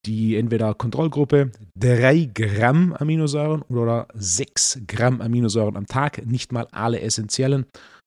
die 0.05 0.35
entweder 0.35 0.73
Kontrollgruppe 0.75 1.51
3 1.79 2.29
Gramm 2.33 2.93
Aminosäuren 2.93 3.63
oder 3.63 4.07
6 4.13 4.81
Gramm 4.85 5.21
Aminosäuren 5.21 5.77
am 5.77 5.87
Tag, 5.87 6.25
nicht 6.25 6.51
mal 6.51 6.67
alle 6.71 7.01
essentiellen, 7.01 7.65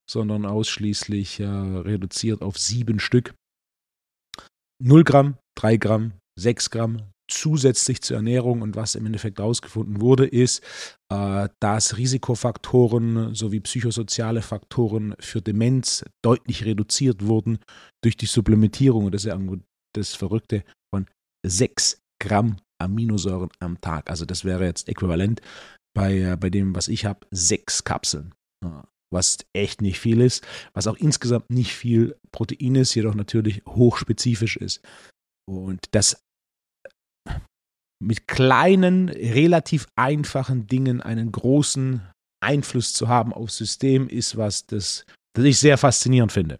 sondern 0.09 0.45
ausschließlich 0.45 1.39
äh, 1.39 1.45
reduziert 1.45 2.41
auf 2.41 2.57
7 2.57 2.99
Stück. 2.99 3.33
0 4.81 5.03
Gramm, 5.03 5.37
3 5.55 5.77
Gramm, 5.77 6.13
6 6.39 6.69
Gramm 6.69 7.01
zusätzlich 7.29 8.01
zur 8.01 8.17
Ernährung 8.17 8.61
und 8.61 8.75
was 8.75 8.95
im 8.95 9.05
Endeffekt 9.05 9.37
herausgefunden 9.37 10.01
wurde, 10.01 10.25
ist, 10.25 10.63
äh, 11.11 11.47
dass 11.59 11.97
Risikofaktoren 11.97 13.35
sowie 13.35 13.59
psychosoziale 13.59 14.41
Faktoren 14.41 15.15
für 15.19 15.41
Demenz 15.41 16.03
deutlich 16.23 16.65
reduziert 16.65 17.25
wurden 17.25 17.59
durch 18.03 18.17
die 18.17 18.25
Supplementierung. 18.25 19.11
Das 19.11 19.25
ist 19.25 19.29
ja 19.29 19.39
das 19.95 20.15
Verrückte 20.15 20.63
von 20.93 21.05
6 21.45 22.01
Gramm 22.21 22.57
Aminosäuren 22.81 23.49
am 23.59 23.79
Tag. 23.81 24.09
Also 24.09 24.25
das 24.25 24.45
wäre 24.45 24.65
jetzt 24.65 24.87
äquivalent 24.89 25.41
bei, 25.95 26.19
äh, 26.19 26.37
bei 26.37 26.49
dem, 26.49 26.75
was 26.75 26.87
ich 26.87 27.05
habe, 27.05 27.27
sechs 27.31 27.83
Kapseln. 27.83 28.33
Was 29.11 29.39
echt 29.53 29.81
nicht 29.81 29.99
viel 29.99 30.21
ist, 30.21 30.45
was 30.73 30.87
auch 30.87 30.95
insgesamt 30.95 31.49
nicht 31.49 31.73
viel 31.73 32.15
Protein 32.31 32.75
ist, 32.75 32.93
jedoch 32.93 33.15
natürlich 33.15 33.63
hochspezifisch 33.67 34.57
ist. 34.57 34.81
Und 35.49 35.79
das 35.91 36.23
mit 38.01 38.27
kleinen, 38.27 39.09
relativ 39.09 39.87
einfachen 39.95 40.67
Dingen 40.67 41.01
einen 41.01 41.31
großen 41.31 42.01
Einfluss 42.41 42.93
zu 42.93 43.07
haben 43.07 43.33
aufs 43.33 43.57
System, 43.57 44.07
ist 44.07 44.37
was, 44.37 44.65
das, 44.65 45.05
das 45.35 45.45
ich 45.45 45.59
sehr 45.59 45.77
faszinierend 45.77 46.31
finde. 46.31 46.59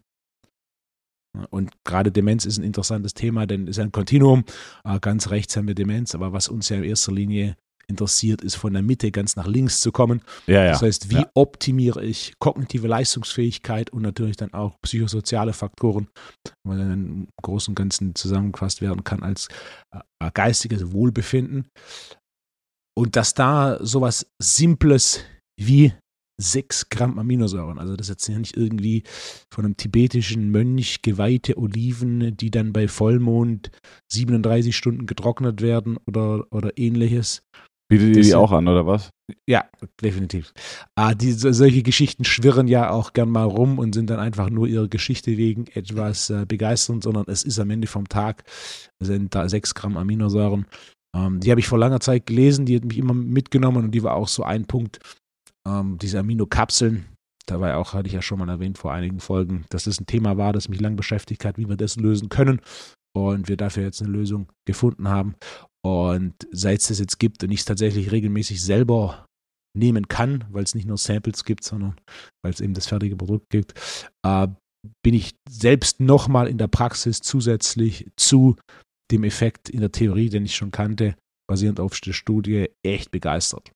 Und 1.49 1.71
gerade 1.85 2.11
Demenz 2.11 2.45
ist 2.45 2.57
ein 2.57 2.63
interessantes 2.63 3.13
Thema, 3.13 3.45
denn 3.45 3.63
es 3.63 3.77
ist 3.77 3.79
ein 3.79 3.91
Kontinuum. 3.91 4.43
Äh, 4.83 4.99
ganz 4.99 5.29
rechts 5.29 5.55
haben 5.55 5.67
wir 5.67 5.75
Demenz, 5.75 6.15
aber 6.15 6.33
was 6.33 6.49
uns 6.49 6.69
ja 6.69 6.77
in 6.77 6.83
erster 6.83 7.11
Linie 7.11 7.55
interessiert, 7.89 8.41
ist 8.41 8.55
von 8.55 8.73
der 8.73 8.81
Mitte 8.81 9.11
ganz 9.11 9.35
nach 9.35 9.47
links 9.47 9.81
zu 9.81 9.91
kommen. 9.91 10.21
Ja, 10.47 10.63
ja. 10.63 10.71
Das 10.71 10.81
heißt, 10.81 11.09
wie 11.09 11.15
ja. 11.15 11.29
optimiere 11.33 12.03
ich 12.03 12.33
kognitive 12.39 12.87
Leistungsfähigkeit 12.87 13.89
und 13.89 14.03
natürlich 14.03 14.37
dann 14.37 14.53
auch 14.53 14.75
psychosoziale 14.81 15.53
Faktoren, 15.53 16.07
weil 16.65 16.77
dann 16.77 16.93
im 16.93 17.27
Großen 17.41 17.71
und 17.71 17.75
Ganzen 17.75 18.15
zusammengefasst 18.15 18.81
werden 18.81 19.03
kann 19.03 19.23
als 19.23 19.47
äh, 19.93 20.31
geistiges 20.33 20.91
Wohlbefinden. 20.91 21.67
Und 22.97 23.15
dass 23.15 23.33
da 23.33 23.77
sowas 23.81 24.27
Simples 24.41 25.23
wie 25.59 25.93
6 26.39 26.89
Gramm 26.89 27.19
Aminosäuren. 27.19 27.77
Also 27.79 27.95
das 27.95 28.09
ist 28.09 28.27
jetzt 28.27 28.39
nicht 28.39 28.57
irgendwie 28.57 29.03
von 29.53 29.65
einem 29.65 29.77
tibetischen 29.77 30.49
Mönch 30.51 31.01
geweihte 31.01 31.57
Oliven, 31.57 32.35
die 32.37 32.49
dann 32.49 32.73
bei 32.73 32.87
Vollmond 32.87 33.71
37 34.11 34.75
Stunden 34.75 35.05
getrocknet 35.05 35.61
werden 35.61 35.97
oder, 36.07 36.45
oder 36.51 36.77
ähnliches. 36.77 37.43
Bietet 37.89 38.15
ihr 38.15 38.21
die 38.21 38.35
auch 38.35 38.51
an, 38.51 38.67
oder 38.67 38.85
was? 38.85 39.09
Ja, 39.47 39.65
definitiv. 40.01 40.53
Ah, 40.95 41.15
die, 41.15 41.31
solche 41.31 41.81
Geschichten 41.81 42.23
schwirren 42.23 42.67
ja 42.67 42.91
auch 42.91 43.13
gern 43.13 43.29
mal 43.29 43.43
rum 43.43 43.79
und 43.79 43.93
sind 43.93 44.09
dann 44.09 44.19
einfach 44.19 44.49
nur 44.49 44.67
ihrer 44.67 44.87
Geschichte 44.87 45.37
wegen 45.37 45.65
etwas 45.73 46.29
äh, 46.29 46.45
begeisternd, 46.47 47.03
sondern 47.03 47.25
es 47.27 47.43
ist 47.43 47.59
am 47.59 47.69
Ende 47.71 47.87
vom 47.87 48.07
Tag, 48.07 48.43
sind 48.99 49.33
da 49.33 49.49
6 49.49 49.73
Gramm 49.73 49.97
Aminosäuren. 49.97 50.67
Ähm, 51.15 51.39
die 51.39 51.49
habe 51.49 51.59
ich 51.59 51.67
vor 51.67 51.79
langer 51.79 51.99
Zeit 51.99 52.27
gelesen, 52.27 52.65
die 52.65 52.75
hat 52.75 52.85
mich 52.85 52.99
immer 52.99 53.15
mitgenommen 53.15 53.85
und 53.85 53.91
die 53.91 54.03
war 54.03 54.15
auch 54.15 54.27
so 54.27 54.43
ein 54.43 54.65
Punkt, 54.65 54.99
ähm, 55.67 55.97
diese 55.99 56.19
Aminokapseln, 56.19 57.05
dabei 57.49 57.75
auch, 57.75 57.93
hatte 57.93 58.07
ich 58.07 58.13
ja 58.13 58.21
schon 58.21 58.39
mal 58.39 58.49
erwähnt 58.49 58.77
vor 58.77 58.93
einigen 58.93 59.19
Folgen, 59.19 59.65
dass 59.69 59.85
das 59.85 59.99
ein 59.99 60.05
Thema 60.05 60.37
war, 60.37 60.53
das 60.53 60.69
mich 60.69 60.79
lang 60.79 60.95
beschäftigt 60.95 61.45
hat, 61.45 61.57
wie 61.57 61.67
wir 61.67 61.77
das 61.77 61.95
lösen 61.95 62.29
können. 62.29 62.61
Und 63.15 63.49
wir 63.49 63.57
dafür 63.57 63.83
jetzt 63.83 64.01
eine 64.03 64.11
Lösung 64.11 64.51
gefunden 64.65 65.09
haben. 65.09 65.33
Und 65.85 66.33
seit 66.51 66.81
es 66.81 66.87
das 66.87 66.99
jetzt 66.99 67.19
gibt 67.19 67.43
und 67.43 67.51
ich 67.51 67.61
es 67.61 67.65
tatsächlich 67.65 68.11
regelmäßig 68.11 68.61
selber 68.61 69.25
nehmen 69.77 70.07
kann, 70.07 70.45
weil 70.49 70.63
es 70.63 70.75
nicht 70.75 70.87
nur 70.87 70.97
Samples 70.97 71.45
gibt, 71.45 71.63
sondern 71.63 71.95
weil 72.43 72.51
es 72.51 72.59
eben 72.59 72.73
das 72.73 72.87
fertige 72.87 73.15
Produkt 73.15 73.49
gibt, 73.49 73.73
äh, 74.25 74.47
bin 75.03 75.13
ich 75.13 75.35
selbst 75.49 75.99
nochmal 75.99 76.47
in 76.47 76.57
der 76.57 76.67
Praxis 76.67 77.19
zusätzlich 77.19 78.09
zu 78.17 78.55
dem 79.11 79.23
Effekt 79.23 79.69
in 79.69 79.79
der 79.79 79.91
Theorie, 79.91 80.29
den 80.29 80.45
ich 80.45 80.55
schon 80.55 80.71
kannte, 80.71 81.15
basierend 81.49 81.79
auf 81.79 81.99
der 81.99 82.13
Studie, 82.13 82.69
echt 82.85 83.11
begeistert. 83.11 83.71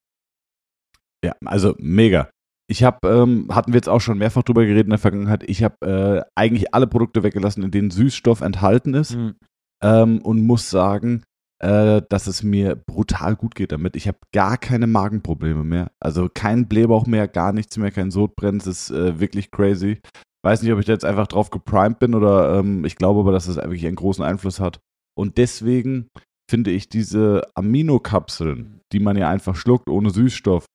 Ja, 1.26 1.36
also 1.46 1.76
mega. 1.80 2.30
Ich 2.70 2.84
habe, 2.84 3.08
ähm, 3.08 3.48
hatten 3.50 3.74
wir 3.74 3.78
jetzt 3.78 3.90
auch 3.90 4.00
schon 4.00 4.18
mehrfach 4.18 4.44
drüber 4.44 4.64
geredet 4.64 4.86
in 4.86 4.92
der 4.92 5.00
Vergangenheit, 5.00 5.44
ich 5.44 5.64
habe 5.64 5.86
äh, 5.86 6.30
eigentlich 6.36 6.74
alle 6.74 6.88
Produkte 6.88 7.24
weggelassen, 7.24 7.64
in 7.64 7.72
denen 7.72 7.92
Süßstoff 7.92 8.42
enthalten 8.42 8.94
ist 8.94 9.16
mhm. 9.16 9.36
ähm, 9.84 10.22
und 10.22 10.42
muss 10.42 10.70
sagen, 10.70 11.24
äh, 11.64 12.02
dass 12.10 12.28
es 12.28 12.44
mir 12.44 12.76
brutal 12.76 13.36
gut 13.36 13.56
geht 13.56 13.72
damit. 13.72 13.96
Ich 13.96 14.08
habe 14.08 14.18
gar 14.34 14.58
keine 14.58 14.88
Magenprobleme 14.88 15.64
mehr, 15.64 15.92
also 16.00 16.30
kein 16.34 16.68
Blähbauch 16.68 17.08
mehr, 17.08 17.28
gar 17.28 17.54
nichts 17.54 17.78
mehr, 17.78 17.92
kein 17.92 18.12
Sodbrennen, 18.12 18.60
es 18.60 18.68
ist 18.68 18.92
äh, 18.92 19.20
wirklich 19.20 19.52
crazy. 19.52 20.02
Weiß 20.46 20.62
nicht, 20.62 20.74
ob 20.74 20.80
ich 20.80 20.86
da 20.86 20.92
jetzt 20.92 21.06
einfach 21.06 21.28
drauf 21.28 21.50
geprimed 21.50 22.00
bin 22.00 22.16
oder 22.16 22.60
ähm, 22.60 22.84
ich 22.84 22.98
glaube 22.98 23.22
aber, 23.22 23.32
dass 23.32 23.48
es 23.48 23.56
wirklich 23.56 23.88
einen 23.88 23.96
großen 23.96 24.26
Einfluss 24.26 24.60
hat. 24.60 24.80
Und 25.18 25.38
deswegen 25.38 26.10
finde 26.52 26.72
ich 26.72 26.90
diese 26.90 27.44
Aminokapseln, 27.56 28.82
die 28.92 29.00
man 29.00 29.16
ja 29.16 29.30
einfach 29.30 29.56
schluckt 29.56 29.90
ohne 29.90 30.10
Süßstoff, 30.10 30.66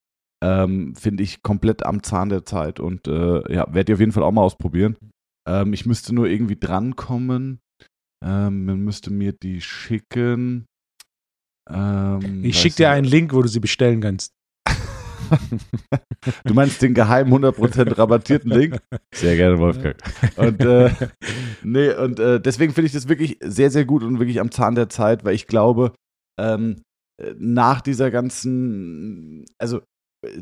ähm, 0.41 0.95
Finde 0.95 1.23
ich 1.23 1.43
komplett 1.43 1.85
am 1.85 2.01
Zahn 2.01 2.29
der 2.29 2.45
Zeit 2.45 2.79
und 2.79 3.07
äh, 3.07 3.53
ja, 3.53 3.73
werde 3.73 3.91
ich 3.91 3.93
auf 3.95 3.99
jeden 3.99 4.13
Fall 4.13 4.23
auch 4.23 4.31
mal 4.31 4.43
ausprobieren. 4.43 4.95
Ähm, 5.47 5.73
ich 5.73 5.85
müsste 5.85 6.15
nur 6.15 6.27
irgendwie 6.27 6.55
drankommen. 6.55 7.59
Ähm, 8.23 8.65
man 8.65 8.79
müsste 8.79 9.11
mir 9.11 9.33
die 9.33 9.59
schicken. 9.59 10.65
Ähm, 11.69 12.43
ich 12.43 12.59
schicke 12.59 12.77
dir 12.77 12.91
einen 12.91 13.05
Link, 13.05 13.33
wo 13.33 13.41
du 13.41 13.47
sie 13.47 13.59
bestellen 13.59 14.01
kannst. 14.01 14.33
du 16.45 16.53
meinst 16.53 16.81
den 16.81 16.93
geheimen 16.93 17.31
100% 17.31 17.97
rabattierten 17.97 18.51
Link? 18.51 18.79
Sehr 19.13 19.35
gerne, 19.35 19.59
Wolfgang. 19.59 19.95
Und, 20.37 20.61
äh, 20.61 20.91
nee, 21.63 21.93
und 21.93 22.19
äh, 22.19 22.41
deswegen 22.41 22.73
finde 22.73 22.87
ich 22.87 22.93
das 22.93 23.07
wirklich 23.07 23.37
sehr, 23.41 23.69
sehr 23.69 23.85
gut 23.85 24.03
und 24.03 24.19
wirklich 24.19 24.39
am 24.39 24.51
Zahn 24.51 24.75
der 24.75 24.89
Zeit, 24.89 25.23
weil 25.23 25.35
ich 25.35 25.47
glaube, 25.47 25.93
ähm, 26.39 26.81
äh, 27.21 27.33
nach 27.37 27.81
dieser 27.81 28.11
ganzen, 28.11 29.45
also 29.57 29.81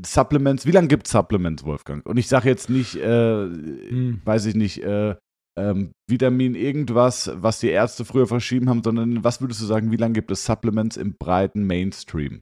Supplements, 0.05 0.65
wie 0.65 0.71
lange 0.71 0.87
gibt 0.87 1.05
es 1.05 1.11
Supplements, 1.11 1.63
Wolfgang? 1.63 2.05
Und 2.05 2.17
ich 2.17 2.27
sage 2.27 2.49
jetzt 2.49 2.69
nicht, 2.69 2.95
äh, 2.95 3.43
hm. 3.45 4.21
weiß 4.25 4.45
ich 4.45 4.55
nicht, 4.55 4.83
äh, 4.83 5.15
ähm, 5.57 5.91
Vitamin 6.09 6.55
irgendwas, 6.55 7.31
was 7.33 7.59
die 7.59 7.69
Ärzte 7.69 8.05
früher 8.05 8.27
verschrieben 8.27 8.69
haben, 8.69 8.83
sondern 8.83 9.23
was 9.23 9.41
würdest 9.41 9.61
du 9.61 9.65
sagen, 9.65 9.91
wie 9.91 9.97
lange 9.97 10.13
gibt 10.13 10.31
es 10.31 10.45
Supplements 10.45 10.97
im 10.97 11.15
breiten 11.17 11.65
Mainstream? 11.65 12.41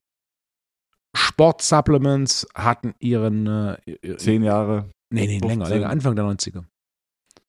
Sportsupplements 1.15 2.45
hatten 2.53 2.93
ihren 2.99 3.47
äh, 3.47 4.17
zehn 4.17 4.43
Jahre. 4.43 4.89
Nee, 5.13 5.27
nee, 5.27 5.39
länger, 5.39 5.69
länger, 5.69 5.89
Anfang 5.89 6.15
der 6.15 6.25
90er. 6.25 6.65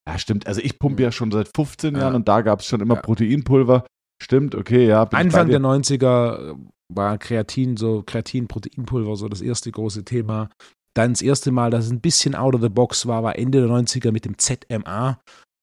Ja, 0.07 0.19
stimmt. 0.19 0.47
Also 0.47 0.61
ich 0.61 0.79
pumpe 0.79 1.03
ja 1.03 1.11
schon 1.11 1.33
seit 1.33 1.49
15 1.55 1.97
Jahren 1.97 2.15
und 2.15 2.29
da 2.29 2.43
gab 2.43 2.61
es 2.61 2.67
schon 2.67 2.81
immer 2.81 2.95
ja. 2.95 3.01
Proteinpulver. 3.01 3.85
Stimmt, 4.23 4.55
okay, 4.55 4.87
ja. 4.87 5.03
Anfang 5.03 5.49
der 5.49 5.61
90er 5.61 6.57
war 6.89 7.19
Kreatin, 7.19 7.77
so 7.77 8.03
Kreatin-Proteinpulver, 8.07 9.17
so 9.17 9.29
das 9.29 9.41
erste 9.41 9.71
große 9.73 10.05
Thema. 10.05 10.49
Dann 10.95 11.13
das 11.13 11.23
erste 11.23 11.51
Mal, 11.51 11.71
dass 11.71 11.87
es 11.87 11.91
ein 11.91 12.01
bisschen 12.01 12.35
out 12.35 12.55
of 12.55 12.63
the 12.63 12.69
box 12.69 13.07
war, 13.07 13.23
war 13.23 13.37
Ende 13.37 13.61
der 13.61 13.69
90er 13.69 14.13
mit 14.13 14.25
dem 14.25 14.39
ZMA. 14.39 15.21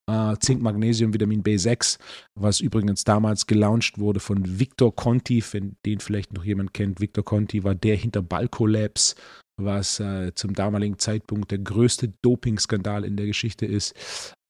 Äh, 0.09 0.35
Zink, 0.39 0.61
Magnesium, 0.61 1.13
Vitamin 1.13 1.43
B6, 1.43 1.97
was 2.35 2.59
übrigens 2.59 3.03
damals 3.03 3.47
gelauncht 3.47 3.99
wurde 3.99 4.19
von 4.19 4.59
Victor 4.59 4.95
Conti, 4.95 5.43
wenn 5.51 5.75
den 5.85 5.99
vielleicht 5.99 6.33
noch 6.33 6.43
jemand 6.43 6.73
kennt. 6.73 6.99
Victor 6.99 7.23
Conti 7.23 7.63
war 7.63 7.75
der 7.75 7.95
hinter 7.95 8.21
Balco 8.21 8.65
Labs, 8.65 9.15
was 9.59 9.99
äh, 9.99 10.33
zum 10.35 10.53
damaligen 10.53 10.99
Zeitpunkt 10.99 11.51
der 11.51 11.59
größte 11.59 12.13
Dopingskandal 12.21 13.05
in 13.05 13.17
der 13.17 13.27
Geschichte 13.27 13.65
ist. 13.65 13.93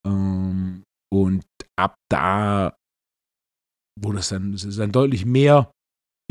Ähm, 0.06 0.84
und 1.12 1.46
ab 1.78 1.96
da 2.10 2.76
wurde 4.00 4.20
es 4.20 4.30
dann, 4.30 4.54
es 4.54 4.76
dann 4.76 4.92
deutlich 4.92 5.26
mehr 5.26 5.72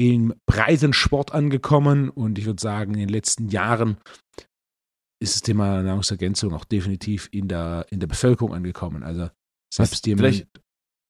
im 0.00 0.35
breiten 0.47 0.93
Sport 0.93 1.33
angekommen 1.33 2.09
und 2.09 2.38
ich 2.38 2.47
würde 2.47 2.61
sagen, 2.61 2.95
in 2.95 3.00
den 3.00 3.09
letzten 3.09 3.49
Jahren 3.49 3.99
ist 5.23 5.37
das 5.37 5.43
Thema 5.43 5.83
Nahrungsergänzung 5.83 6.52
auch 6.52 6.64
definitiv 6.64 7.29
in 7.33 7.49
der, 7.49 7.87
in 7.91 8.00
der 8.00 8.07
Bevölkerung 8.07 8.52
angekommen. 8.52 9.02
Also 9.02 9.31
selbst 9.73 10.07
jemand, 10.07 10.47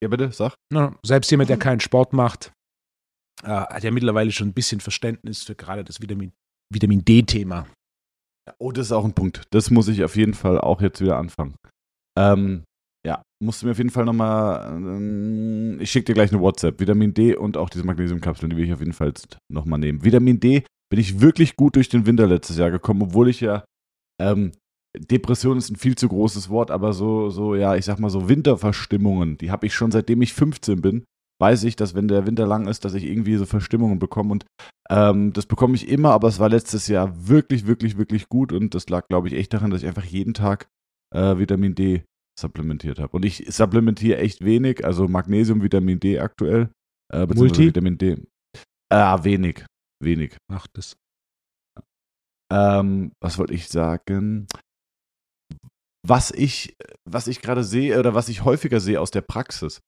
ja 0.02 0.09
bitte, 0.09 0.31
sag. 0.31 0.54
Na, 0.73 0.97
selbst 1.02 1.31
jemand, 1.31 1.50
der 1.50 1.57
keinen 1.57 1.81
Sport 1.81 2.12
macht, 2.12 2.52
äh, 3.42 3.49
hat 3.49 3.83
ja 3.83 3.90
mittlerweile 3.90 4.31
schon 4.31 4.49
ein 4.49 4.54
bisschen 4.54 4.81
Verständnis 4.81 5.42
für 5.42 5.54
gerade 5.54 5.83
das 5.83 6.00
Vitamin, 6.00 6.33
Vitamin 6.73 7.04
D-Thema. 7.04 7.66
Oh, 8.59 8.73
das 8.73 8.87
ist 8.87 8.92
auch 8.92 9.04
ein 9.04 9.14
Punkt. 9.14 9.42
Das 9.50 9.71
muss 9.71 9.88
ich 9.88 10.04
auf 10.04 10.16
jeden 10.16 10.35
Fall 10.35 10.61
auch 10.61 10.81
jetzt 10.81 11.00
wieder 11.00 11.16
anfangen. 11.16 11.54
Ähm, 12.19 12.64
ja, 13.07 13.23
musst 13.42 13.62
du 13.62 13.66
mir 13.66 13.73
auf 13.73 13.78
jeden 13.78 13.90
Fall 13.90 14.04
nochmal, 14.04 14.81
äh, 14.81 15.83
ich 15.83 15.90
schicke 15.90 16.07
dir 16.07 16.14
gleich 16.14 16.33
eine 16.33 16.40
WhatsApp. 16.40 16.78
Vitamin 16.78 17.14
D 17.14 17.35
und 17.35 17.57
auch 17.57 17.71
diese 17.71 17.85
Magnesiumkapseln, 17.85 18.50
die 18.50 18.57
will 18.57 18.64
ich 18.64 18.73
auf 18.73 18.81
jeden 18.81 18.92
Fall 18.92 19.09
jetzt 19.09 19.38
nochmal 19.50 19.78
nehmen. 19.78 20.04
Vitamin 20.04 20.38
D 20.38 20.64
bin 20.90 21.00
ich 21.00 21.21
wirklich 21.21 21.57
gut 21.57 21.76
durch 21.76 21.88
den 21.88 22.07
Winter 22.07 22.26
letztes 22.26 22.59
Jahr 22.59 22.71
gekommen, 22.71 23.02
obwohl 23.02 23.28
ich 23.28 23.40
ja, 23.40 23.64
ähm, 24.21 24.52
Depression 24.99 25.57
ist 25.57 25.71
ein 25.71 25.76
viel 25.76 25.97
zu 25.97 26.09
großes 26.09 26.50
Wort, 26.50 26.71
aber 26.71 26.92
so, 26.92 27.31
so, 27.31 27.54
ja, 27.54 27.76
ich 27.76 27.85
sag 27.85 27.99
mal 27.99 28.11
so 28.11 28.28
Winterverstimmungen, 28.28 29.38
die 29.38 29.50
habe 29.50 29.66
ich 29.66 29.75
schon 29.75 29.90
seitdem 29.90 30.21
ich 30.23 30.35
15 30.35 30.83
bin. 30.83 31.04
Weiß 31.40 31.64
ich, 31.64 31.75
dass 31.75 31.95
wenn 31.95 32.07
der 32.07 32.26
Winter 32.26 32.47
lang 32.47 32.69
ist, 32.69 32.85
dass 32.85 32.95
ich 32.95 33.04
irgendwie 33.04 33.37
so 33.37 33.47
Verstimmungen 33.47 33.99
bekomme 33.99 34.33
und 34.33 34.47
ähm, 34.90 35.33
das 35.33 35.47
bekomme 35.47 35.75
ich 35.75 35.88
immer, 35.88 36.11
aber 36.11 36.28
es 36.28 36.38
war 36.38 36.49
letztes 36.49 36.87
Jahr 36.87 37.26
wirklich, 37.26 37.66
wirklich, 37.66 37.97
wirklich 37.99 38.28
gut 38.28 38.52
und 38.52 38.75
das 38.75 38.88
lag, 38.88 39.09
glaube 39.09 39.28
ich, 39.28 39.35
echt 39.35 39.52
daran, 39.52 39.71
dass 39.71 39.83
ich 39.83 39.88
einfach 39.88 40.04
jeden 40.04 40.35
Tag 40.35 40.69
äh, 41.12 41.38
Vitamin 41.38 41.75
D 41.75 42.04
supplementiert 42.38 42.99
habe. 42.99 43.16
Und 43.16 43.25
ich 43.25 43.45
supplementiere 43.49 44.19
echt 44.19 44.45
wenig, 44.45 44.85
also 44.85 45.09
Magnesium, 45.09 45.62
Vitamin 45.62 46.00
D 46.00 46.19
aktuell. 46.19 46.71
Äh, 47.12 47.26
Multi? 47.26 47.66
Vitamin 47.66 47.99
D. 47.99 48.23
Ah, 48.90 49.23
wenig. 49.25 49.64
Wenig. 50.02 50.37
Macht 50.50 50.78
es. 50.78 50.97
Ähm, 52.52 53.12
was 53.23 53.38
wollte 53.38 53.54
ich 53.54 53.68
sagen? 53.68 54.47
Was 56.06 56.30
ich, 56.32 56.76
was 57.09 57.28
ich 57.28 57.40
gerade 57.40 57.64
sehe 57.64 57.99
oder 57.99 58.14
was 58.14 58.28
ich 58.28 58.44
häufiger 58.44 58.80
sehe 58.80 59.00
aus 59.00 59.11
der 59.11 59.23
Praxis. 59.23 59.80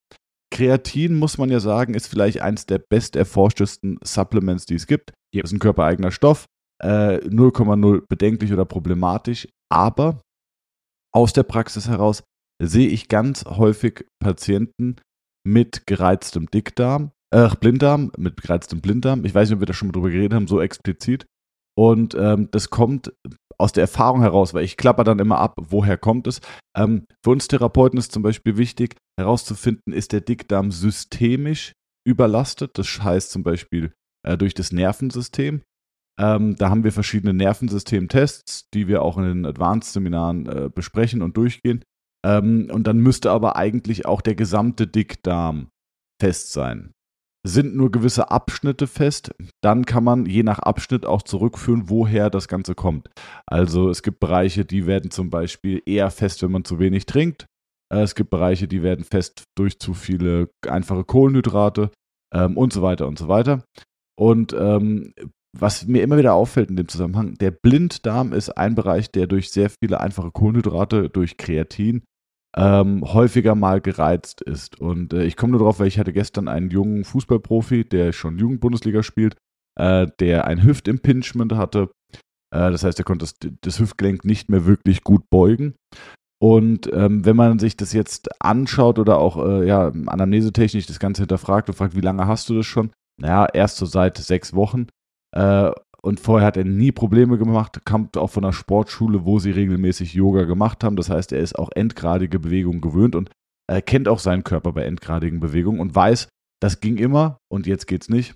Kreatin, 0.53 1.17
muss 1.17 1.37
man 1.37 1.51
ja 1.51 1.59
sagen, 1.61 1.95
ist 1.95 2.07
vielleicht 2.07 2.41
eins 2.41 2.65
der 2.67 2.79
best 2.79 3.17
erforschtesten 3.17 3.99
Supplements, 4.05 4.67
die 4.67 4.77
es 4.77 4.87
gibt. 4.87 5.11
Yep. 5.35 5.43
Das 5.43 5.51
ist 5.51 5.57
ein 5.57 5.61
körpereigener 5.61 6.13
Stoff, 6.13 6.47
0,0 6.81 7.97
äh, 7.97 8.01
bedenklich 8.09 8.53
oder 8.53 8.65
problematisch, 8.65 9.49
aber 9.71 10.21
aus 11.13 11.33
der 11.33 11.43
Praxis 11.43 11.89
heraus 11.89 12.23
sehe 12.63 12.89
ich 12.89 13.09
ganz 13.09 13.45
häufig 13.45 14.07
Patienten 14.23 14.97
mit 15.47 15.87
gereiztem 15.87 16.47
Dickdarm, 16.51 17.11
äh, 17.35 17.49
Blinddarm, 17.57 18.13
mit 18.17 18.41
gereiztem 18.41 18.81
Blinddarm. 18.81 19.25
Ich 19.25 19.35
weiß 19.35 19.49
nicht, 19.49 19.57
ob 19.57 19.61
wir 19.61 19.67
da 19.67 19.75
schon 19.75 19.89
mal 19.89 19.93
drüber 19.93 20.11
geredet 20.11 20.35
haben, 20.35 20.47
so 20.47 20.61
explizit. 20.61 21.27
Und 21.77 22.15
ähm, 22.15 22.49
das 22.51 22.71
kommt 22.71 23.13
aus 23.59 23.73
der 23.73 23.83
Erfahrung 23.83 24.23
heraus, 24.23 24.55
weil 24.55 24.65
ich 24.65 24.77
klapper 24.77 25.05
dann 25.05 25.19
immer 25.19 25.39
ab, 25.39 25.55
woher 25.59 25.97
kommt 25.97 26.27
es. 26.27 26.41
Ähm, 26.77 27.07
für 27.25 27.31
uns 27.31 27.49
Therapeuten 27.49 27.99
ist 27.99 28.13
zum 28.13 28.23
Beispiel 28.23 28.57
wichtig, 28.57 28.97
herauszufinden, 29.19 29.93
ist 29.93 30.13
der 30.13 30.21
Dickdarm 30.21 30.71
systemisch 30.71 31.73
überlastet. 32.07 32.79
Das 32.79 33.03
heißt 33.03 33.31
zum 33.31 33.43
Beispiel 33.43 33.93
äh, 34.27 34.37
durch 34.37 34.55
das 34.55 34.73
Nervensystem. 34.73 35.63
Ähm, 36.21 36.57
da 36.57 36.71
haben 36.71 36.85
wir 36.85 36.93
verschiedene 36.93 37.35
Nervensystemtests, 37.35 38.69
die 38.73 38.87
wir 38.87 39.03
auch 39.03 39.19
in 39.19 39.25
den 39.25 39.47
Advanced-Seminaren 39.47 40.47
äh, 40.47 40.71
besprechen 40.73 41.23
und 41.23 41.37
durchgehen. 41.37 41.83
Ähm, 42.25 42.69
und 42.73 42.87
dann 42.87 42.99
müsste 42.99 43.31
aber 43.31 43.57
eigentlich 43.57 44.07
auch 44.07 44.21
der 44.21 44.35
gesamte 44.35 44.87
Dickdarm 44.87 45.69
fest 46.21 46.53
sein. 46.53 46.93
Sind 47.47 47.77
nur 47.77 47.91
gewisse 47.91 48.31
Abschnitte 48.31 48.87
fest, 48.87 49.35
dann 49.63 49.85
kann 49.85 50.03
man 50.03 50.25
je 50.25 50.43
nach 50.43 50.61
Abschnitt 50.61 51.05
auch 51.05 51.23
zurückführen, 51.23 51.91
woher 51.91 52.31
das 52.31 52.49
Ganze 52.49 52.75
kommt. 52.75 53.11
Also 53.47 53.91
es 53.91 54.03
gibt 54.03 54.19
Bereiche, 54.19 54.65
die 54.65 54.87
werden 54.87 55.11
zum 55.11 55.29
Beispiel 55.29 55.83
eher 55.85 56.11
fest, 56.11 56.43
wenn 56.43 56.53
man 56.53 56.65
zu 56.65 56.79
wenig 56.79 57.05
trinkt. 57.05 57.47
Äh, 57.93 58.01
es 58.01 58.15
gibt 58.15 58.31
Bereiche, 58.31 58.67
die 58.67 58.83
werden 58.83 59.05
fest 59.05 59.45
durch 59.57 59.79
zu 59.79 59.93
viele 59.93 60.49
einfache 60.67 61.05
Kohlenhydrate 61.05 61.91
ähm, 62.35 62.57
und 62.57 62.73
so 62.73 62.83
weiter 62.83 63.07
und 63.07 63.19
so 63.19 63.29
weiter. 63.29 63.63
Und 64.19 64.55
ähm, 64.59 65.13
was 65.57 65.87
mir 65.87 66.03
immer 66.03 66.19
wieder 66.19 66.35
auffällt 66.35 66.71
in 66.71 66.77
dem 66.77 66.89
Zusammenhang, 66.89 67.35
der 67.35 67.51
Blinddarm 67.51 68.33
ist 68.33 68.51
ein 68.51 68.75
Bereich, 68.75 69.11
der 69.11 69.27
durch 69.27 69.51
sehr 69.51 69.71
viele 69.71 70.01
einfache 70.01 70.31
Kohlenhydrate, 70.31 71.11
durch 71.11 71.37
Kreatin 71.37 72.03
ähm, 72.57 73.03
häufiger 73.05 73.55
mal 73.55 73.81
gereizt 73.81 74.41
ist. 74.41 74.81
Und 74.81 75.13
äh, 75.13 75.25
ich 75.25 75.37
komme 75.37 75.53
nur 75.53 75.61
drauf, 75.61 75.81
weil 75.81 75.89
ich 75.89 75.99
hatte 75.99 76.13
gestern 76.13 76.49
einen 76.49 76.71
jungen 76.71 77.05
Fußballprofi, 77.05 77.85
der 77.85 78.13
schon 78.13 78.39
Jugendbundesliga 78.39 79.03
spielt, 79.03 79.37
äh, 79.79 80.07
der 80.21 80.47
ein 80.47 80.63
Hüftimpingement 80.63 81.53
hatte. 81.55 81.91
Äh, 82.55 82.71
das 82.71 82.85
heißt, 82.85 82.99
er 82.99 83.05
konnte 83.05 83.25
das, 83.25 83.35
das, 83.61 83.81
Hüftgelenk 83.81 84.25
nicht 84.25 84.49
mehr 84.51 84.67
wirklich 84.67 85.03
gut 85.03 85.29
beugen. 85.31 85.75
Und 86.41 86.93
ähm, 86.93 87.25
wenn 87.25 87.37
man 87.37 87.59
sich 87.59 87.77
das 87.77 87.93
jetzt 87.93 88.29
anschaut 88.41 88.99
oder 88.99 89.19
auch 89.19 89.45
äh, 89.45 89.67
ja, 89.67 89.89
anamnesetechnisch 90.07 90.87
das 90.87 90.99
Ganze 90.99 91.23
hinterfragt 91.23 91.69
und 91.69 91.75
fragt, 91.75 91.97
wie 91.97 92.03
lange 92.03 92.27
hast 92.27 92.49
du 92.51 92.55
das 92.55 92.67
schon? 92.67 92.91
Naja, 93.21 93.47
erst 93.53 93.79
so 93.79 93.87
seit 93.87 94.19
sechs 94.19 94.55
Wochen. 94.55 94.87
Und 96.05 96.21
vorher 96.21 96.47
hat 96.47 96.59
er 96.59 96.65
nie 96.65 96.93
Probleme 96.93 97.39
gemacht, 97.39 97.81
kam 97.87 98.11
auch 98.17 98.31
von 98.31 98.45
einer 98.45 98.53
Sportschule, 98.53 99.25
wo 99.25 99.39
sie 99.39 99.53
regelmäßig 99.53 100.13
Yoga 100.13 100.45
gemacht 100.45 100.85
haben. 100.85 100.97
Das 100.97 101.09
heißt, 101.09 101.33
er 101.33 101.41
ist 101.41 101.59
auch 101.59 101.71
endgradige 101.75 102.39
Bewegungen 102.39 102.83
gewöhnt 102.83 103.17
und 103.17 103.31
er 103.67 103.81
kennt 103.81 104.07
auch 104.07 104.19
seinen 104.19 104.45
Körper 104.45 104.73
bei 104.73 104.85
endgradigen 104.85 105.41
Bewegungen 105.41 105.81
und 105.81 105.95
weiß, 105.95 106.29
das 106.61 106.81
ging 106.81 106.99
immer 106.99 107.39
und 107.51 107.67
jetzt 107.67 107.87
geht's 107.87 108.11
nicht. 108.11 108.35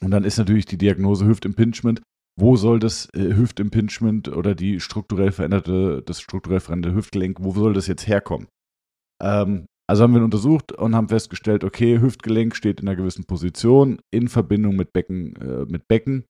Und 0.00 0.12
dann 0.12 0.22
ist 0.22 0.38
natürlich 0.38 0.64
die 0.66 0.78
Diagnose 0.78 1.26
Hüftimpingement. 1.26 2.02
Wo 2.38 2.54
soll 2.54 2.78
das 2.78 3.08
äh, 3.14 3.34
Hüftimpingement 3.34 4.28
oder 4.28 4.54
die 4.54 4.78
strukturell 4.78 5.32
veränderte, 5.32 6.02
das 6.06 6.20
strukturell 6.20 6.60
veränderte 6.60 6.94
Hüftgelenk, 6.94 7.38
wo 7.40 7.50
soll 7.52 7.72
das 7.72 7.88
jetzt 7.88 8.06
herkommen? 8.06 8.46
Ähm, 9.20 9.66
also 9.88 10.04
haben 10.04 10.12
wir 10.12 10.20
ihn 10.20 10.24
untersucht 10.24 10.70
und 10.70 10.94
haben 10.94 11.08
festgestellt, 11.08 11.64
okay, 11.64 12.00
Hüftgelenk 12.00 12.54
steht 12.54 12.80
in 12.80 12.86
einer 12.86 12.96
gewissen 12.96 13.24
Position 13.24 13.98
in 14.12 14.28
Verbindung 14.28 14.76
mit 14.76 14.92
Becken, 14.92 15.34
äh, 15.36 15.64
mit 15.64 15.88
Becken. 15.88 16.24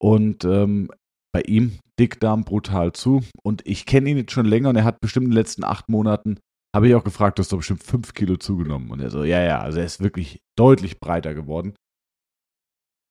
Und 0.00 0.44
ähm, 0.44 0.90
bei 1.32 1.42
ihm 1.42 1.78
Dickdarm 1.98 2.44
brutal 2.44 2.92
zu. 2.92 3.22
Und 3.42 3.66
ich 3.66 3.86
kenne 3.86 4.10
ihn 4.10 4.16
jetzt 4.16 4.32
schon 4.32 4.46
länger 4.46 4.70
und 4.70 4.76
er 4.76 4.84
hat 4.84 5.00
bestimmt 5.00 5.24
in 5.24 5.30
den 5.30 5.36
letzten 5.36 5.64
acht 5.64 5.88
Monaten, 5.88 6.38
habe 6.74 6.88
ich 6.88 6.94
auch 6.94 7.04
gefragt, 7.04 7.38
du 7.38 7.42
hast 7.42 7.52
doch 7.52 7.58
bestimmt 7.58 7.82
fünf 7.82 8.14
Kilo 8.14 8.36
zugenommen. 8.36 8.90
Und 8.90 9.00
er 9.00 9.10
so, 9.10 9.24
ja, 9.24 9.40
ja, 9.42 9.60
also 9.60 9.78
er 9.78 9.84
ist 9.84 10.02
wirklich 10.02 10.40
deutlich 10.58 10.98
breiter 10.98 11.34
geworden. 11.34 11.74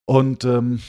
Und 0.06 0.44
ähm, 0.44 0.82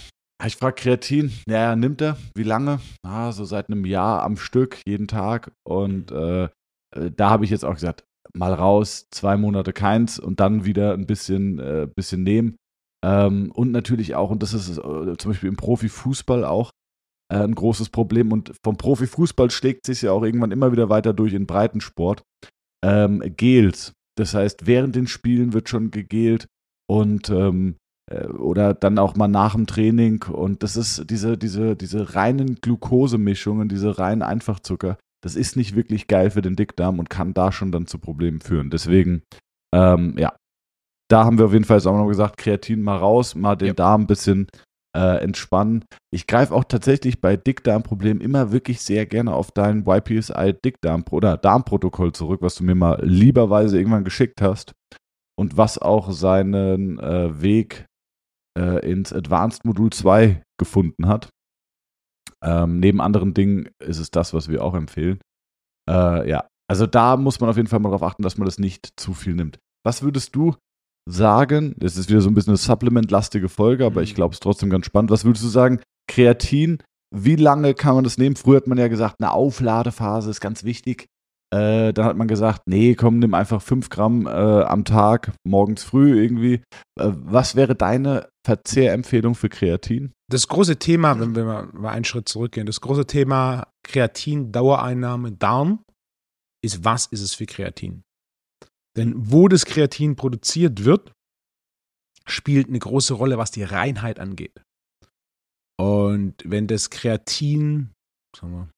ich 0.44 0.56
frage 0.56 0.74
Kreatin, 0.74 1.32
ja, 1.48 1.58
ja, 1.58 1.76
nimmt 1.76 2.02
er? 2.02 2.16
Wie 2.34 2.42
lange? 2.42 2.80
Ah, 3.06 3.30
so 3.32 3.44
seit 3.44 3.68
einem 3.68 3.84
Jahr 3.84 4.22
am 4.22 4.36
Stück, 4.36 4.80
jeden 4.86 5.06
Tag. 5.06 5.52
Und 5.64 6.10
äh, 6.10 6.44
äh 6.44 7.10
da 7.16 7.30
habe 7.30 7.44
ich 7.44 7.50
jetzt 7.50 7.64
auch 7.64 7.74
gesagt, 7.74 8.04
mal 8.36 8.52
raus, 8.52 9.06
zwei 9.10 9.36
Monate 9.36 9.72
keins 9.72 10.18
und 10.18 10.40
dann 10.40 10.64
wieder 10.64 10.94
ein 10.94 11.06
bisschen, 11.06 11.60
äh, 11.60 11.88
bisschen 11.94 12.24
nehmen. 12.24 12.56
Ähm, 13.04 13.52
und 13.52 13.70
natürlich 13.70 14.14
auch, 14.14 14.30
und 14.30 14.42
das 14.42 14.54
ist 14.54 14.78
äh, 14.78 15.16
zum 15.18 15.30
Beispiel 15.30 15.50
im 15.50 15.56
Profifußball 15.56 16.44
auch 16.44 16.70
äh, 17.30 17.36
ein 17.36 17.54
großes 17.54 17.90
Problem. 17.90 18.32
Und 18.32 18.52
vom 18.64 18.76
Profifußball 18.76 19.50
schlägt 19.50 19.84
sich 19.84 20.02
ja 20.02 20.12
auch 20.12 20.22
irgendwann 20.22 20.52
immer 20.52 20.72
wieder 20.72 20.88
weiter 20.88 21.12
durch 21.12 21.34
in 21.34 21.46
Breitensport. 21.46 22.22
Ähm, 22.82 23.22
Gels. 23.36 23.92
Das 24.16 24.32
heißt, 24.32 24.66
während 24.66 24.96
den 24.96 25.06
Spielen 25.06 25.52
wird 25.52 25.68
schon 25.68 25.90
gegelt 25.90 26.46
und 26.88 27.28
ähm, 27.28 27.76
äh, 28.10 28.26
oder 28.26 28.72
dann 28.72 28.98
auch 28.98 29.16
mal 29.16 29.28
nach 29.28 29.54
dem 29.54 29.66
Training. 29.66 30.24
Und 30.24 30.62
das 30.62 30.76
ist 30.76 31.10
diese, 31.10 31.36
diese, 31.36 31.76
diese 31.76 32.14
reinen 32.14 32.56
Glukosemischungen, 32.56 33.68
diese 33.68 33.98
reinen 33.98 34.22
Einfachzucker, 34.22 34.96
das 35.22 35.36
ist 35.36 35.56
nicht 35.56 35.74
wirklich 35.74 36.06
geil 36.06 36.30
für 36.30 36.42
den 36.42 36.56
Dickdarm 36.56 36.98
und 36.98 37.10
kann 37.10 37.34
da 37.34 37.52
schon 37.52 37.72
dann 37.72 37.86
zu 37.86 37.98
Problemen 37.98 38.40
führen. 38.40 38.70
Deswegen, 38.70 39.22
ähm, 39.74 40.14
ja, 40.18 40.34
da 41.10 41.24
haben 41.24 41.38
wir 41.38 41.46
auf 41.46 41.52
jeden 41.52 41.64
Fall 41.64 41.78
jetzt 41.78 41.86
auch 41.86 41.96
noch 41.96 42.08
gesagt, 42.08 42.38
Kreatin 42.38 42.82
mal 42.82 42.96
raus, 42.96 43.34
mal 43.34 43.56
den 43.56 43.68
ja. 43.68 43.74
Darm 43.74 44.02
ein 44.02 44.06
bisschen 44.06 44.46
äh, 44.96 45.22
entspannen. 45.22 45.84
Ich 46.12 46.26
greife 46.26 46.54
auch 46.54 46.64
tatsächlich 46.64 47.20
bei 47.20 47.36
Dickdarmproblemen 47.36 48.22
immer 48.22 48.52
wirklich 48.52 48.80
sehr 48.80 49.06
gerne 49.06 49.34
auf 49.34 49.50
dein 49.50 49.84
YPSI 49.86 50.54
Dickdarm 50.64 51.04
oder 51.10 51.36
Darmprotokoll 51.36 52.12
zurück, 52.12 52.42
was 52.42 52.54
du 52.54 52.64
mir 52.64 52.74
mal 52.74 53.04
lieberweise 53.04 53.76
irgendwann 53.76 54.04
geschickt 54.04 54.40
hast 54.40 54.72
und 55.36 55.56
was 55.56 55.78
auch 55.78 56.12
seinen 56.12 56.98
äh, 57.00 57.42
Weg 57.42 57.86
äh, 58.56 58.88
ins 58.88 59.12
Advanced 59.12 59.64
Modul 59.64 59.90
2 59.90 60.42
gefunden 60.58 61.08
hat. 61.08 61.28
Ähm, 62.42 62.78
neben 62.78 63.00
anderen 63.00 63.34
Dingen 63.34 63.68
ist 63.82 63.98
es 63.98 64.10
das, 64.10 64.32
was 64.32 64.48
wir 64.48 64.62
auch 64.62 64.74
empfehlen. 64.74 65.18
Äh, 65.90 66.28
ja, 66.28 66.46
Also 66.70 66.86
da 66.86 67.16
muss 67.16 67.40
man 67.40 67.50
auf 67.50 67.56
jeden 67.56 67.68
Fall 67.68 67.80
mal 67.80 67.88
darauf 67.88 68.02
achten, 68.02 68.22
dass 68.22 68.38
man 68.38 68.46
das 68.46 68.58
nicht 68.58 68.90
zu 68.96 69.12
viel 69.12 69.34
nimmt. 69.34 69.58
Was 69.84 70.02
würdest 70.02 70.36
du 70.36 70.54
sagen, 71.08 71.74
das 71.78 71.96
ist 71.96 72.08
wieder 72.08 72.20
so 72.20 72.30
ein 72.30 72.34
bisschen 72.34 72.52
eine 72.52 72.56
Supplement-lastige 72.58 73.48
Folge, 73.48 73.84
aber 73.84 74.02
ich 74.02 74.12
Mhm. 74.12 74.16
glaube, 74.16 74.32
es 74.32 74.36
ist 74.36 74.42
trotzdem 74.42 74.70
ganz 74.70 74.86
spannend. 74.86 75.10
Was 75.10 75.24
würdest 75.24 75.44
du 75.44 75.48
sagen, 75.48 75.80
Kreatin, 76.10 76.78
wie 77.14 77.36
lange 77.36 77.74
kann 77.74 77.94
man 77.94 78.04
das 78.04 78.18
nehmen? 78.18 78.36
Früher 78.36 78.56
hat 78.56 78.66
man 78.66 78.78
ja 78.78 78.88
gesagt, 78.88 79.16
eine 79.20 79.32
Aufladephase 79.32 80.30
ist 80.30 80.40
ganz 80.40 80.64
wichtig. 80.64 81.06
Äh, 81.54 81.92
dann 81.92 82.06
hat 82.06 82.16
man 82.16 82.26
gesagt, 82.26 82.62
nee, 82.66 82.94
komm, 82.96 83.20
nimm 83.20 83.32
einfach 83.34 83.62
5 83.62 83.88
Gramm 83.88 84.26
äh, 84.26 84.30
am 84.30 84.84
Tag, 84.84 85.32
morgens 85.46 85.84
früh 85.84 86.20
irgendwie. 86.20 86.54
Äh, 86.98 87.12
was 87.14 87.54
wäre 87.54 87.76
deine 87.76 88.28
Verzehrempfehlung 88.44 89.36
für 89.36 89.48
Kreatin? 89.48 90.12
Das 90.32 90.48
große 90.48 90.78
Thema, 90.78 91.20
wenn 91.20 91.36
wir 91.36 91.44
mal 91.44 91.66
mal 91.72 91.90
einen 91.90 92.04
Schritt 92.04 92.28
zurückgehen, 92.28 92.66
das 92.66 92.80
große 92.80 93.06
Thema 93.06 93.68
Kreatin, 93.86 94.50
Dauereinnahme, 94.50 95.30
Darm, 95.32 95.84
ist, 96.64 96.84
was 96.84 97.06
ist 97.06 97.20
es 97.20 97.34
für 97.34 97.46
Kreatin? 97.46 98.02
Denn 98.96 99.32
wo 99.32 99.48
das 99.48 99.64
Kreatin 99.64 100.16
produziert 100.16 100.84
wird, 100.84 101.12
spielt 102.26 102.68
eine 102.68 102.78
große 102.78 103.14
Rolle, 103.14 103.38
was 103.38 103.50
die 103.50 103.64
Reinheit 103.64 104.18
angeht. 104.18 104.62
Und 105.76 106.36
wenn 106.44 106.66
das 106.66 106.90
Kreatin, 106.90 107.92
sagen 108.36 108.52
wir, 108.52 108.70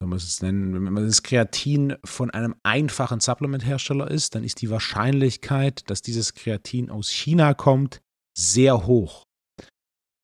soll 0.00 0.08
man 0.08 0.16
es 0.16 0.42
nennen, 0.42 0.96
wenn 0.96 1.06
das 1.06 1.22
Kreatin 1.22 1.96
von 2.04 2.30
einem 2.30 2.54
einfachen 2.62 3.20
Supplement-Hersteller 3.20 4.10
ist, 4.10 4.34
dann 4.34 4.44
ist 4.44 4.60
die 4.60 4.70
Wahrscheinlichkeit, 4.70 5.88
dass 5.88 6.02
dieses 6.02 6.34
Kreatin 6.34 6.90
aus 6.90 7.10
China 7.10 7.54
kommt, 7.54 8.00
sehr 8.36 8.86
hoch. 8.86 9.24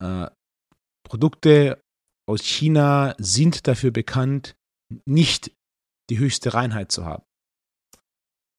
Äh, 0.03 0.29
Produkte 1.09 1.81
aus 2.29 2.43
China 2.43 3.15
sind 3.19 3.67
dafür 3.67 3.91
bekannt, 3.91 4.55
nicht 5.07 5.53
die 6.11 6.19
höchste 6.19 6.55
Reinheit 6.55 6.93
zu 6.93 7.05
haben. 7.05 7.25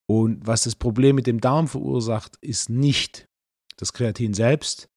Und 0.09 0.45
was 0.45 0.63
das 0.63 0.75
Problem 0.75 1.15
mit 1.15 1.27
dem 1.27 1.39
Darm 1.39 1.67
verursacht, 1.67 2.37
ist 2.41 2.69
nicht 2.69 3.25
das 3.77 3.93
Kreatin 3.93 4.33
selbst, 4.33 4.87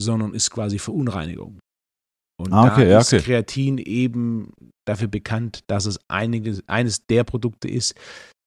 sondern 0.00 0.34
ist 0.34 0.50
quasi 0.50 0.78
Verunreinigung. 0.78 1.60
Und 2.40 2.52
Ah, 2.52 2.72
okay, 2.72 2.88
da 2.88 3.00
ist 3.00 3.12
okay. 3.12 3.22
Kreatin 3.22 3.78
eben 3.78 4.52
dafür 4.86 5.08
bekannt, 5.08 5.60
dass 5.66 5.84
es 5.86 5.98
einige, 6.08 6.58
eines 6.66 7.06
der 7.06 7.24
Produkte 7.24 7.68
ist, 7.68 7.94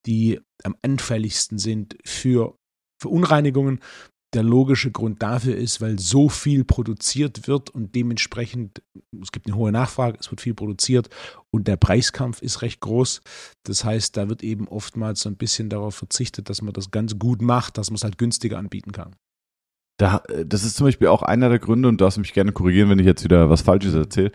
die 0.06 0.42
am 0.64 0.76
anfälligsten 0.82 1.60
sind 1.60 1.98
für 2.06 2.56
Verunreinigungen. 3.02 3.80
Der 4.34 4.44
logische 4.44 4.92
Grund 4.92 5.22
dafür 5.22 5.56
ist, 5.56 5.80
weil 5.80 6.00
so 6.00 6.28
viel 6.28 6.64
produziert 6.64 7.48
wird 7.48 7.70
und 7.70 7.94
dementsprechend, 7.94 8.82
es 9.22 9.32
gibt 9.32 9.46
eine 9.46 9.56
hohe 9.56 9.72
Nachfrage, 9.72 10.18
es 10.20 10.32
wird 10.32 10.42
viel 10.42 10.56
produziert 10.56 11.10
und 11.52 11.68
der 11.68 11.78
Preiskampf 11.78 12.42
ist 12.42 12.64
recht 12.64 12.80
groß. 12.82 13.22
Das 13.64 13.86
heißt, 13.86 14.18
da 14.18 14.30
wird 14.30 14.42
eben 14.44 14.68
oftmals 14.68 15.22
so 15.22 15.30
ein 15.30 15.38
bisschen 15.38 15.70
darauf 15.70 15.96
verzichtet, 15.96 16.50
dass 16.50 16.64
man 16.64 16.74
das 16.74 16.90
ganz 16.90 17.20
gut 17.20 17.42
macht, 17.42 17.78
dass 17.78 17.92
man 17.92 17.96
es 17.96 18.04
halt 18.04 18.18
günstiger 18.18 18.58
anbieten 18.58 18.92
kann. 18.92 19.16
Da, 20.00 20.24
äh, 20.30 20.46
das 20.46 20.64
ist 20.64 20.78
zum 20.78 20.88
Beispiel 20.88 21.10
auch 21.10 21.22
einer 21.22 21.50
der 21.50 21.60
Gründe, 21.60 21.88
und 21.88 22.02
du 22.02 22.06
darfst 22.06 22.18
mich 22.18 22.34
gerne 22.34 22.52
korrigieren, 22.52 22.90
wenn 22.90 23.00
ich 23.00 23.06
jetzt 23.06 23.24
wieder 23.24 23.50
was 23.50 23.62
Falsches 23.62 23.94
erzähle, 23.94 24.32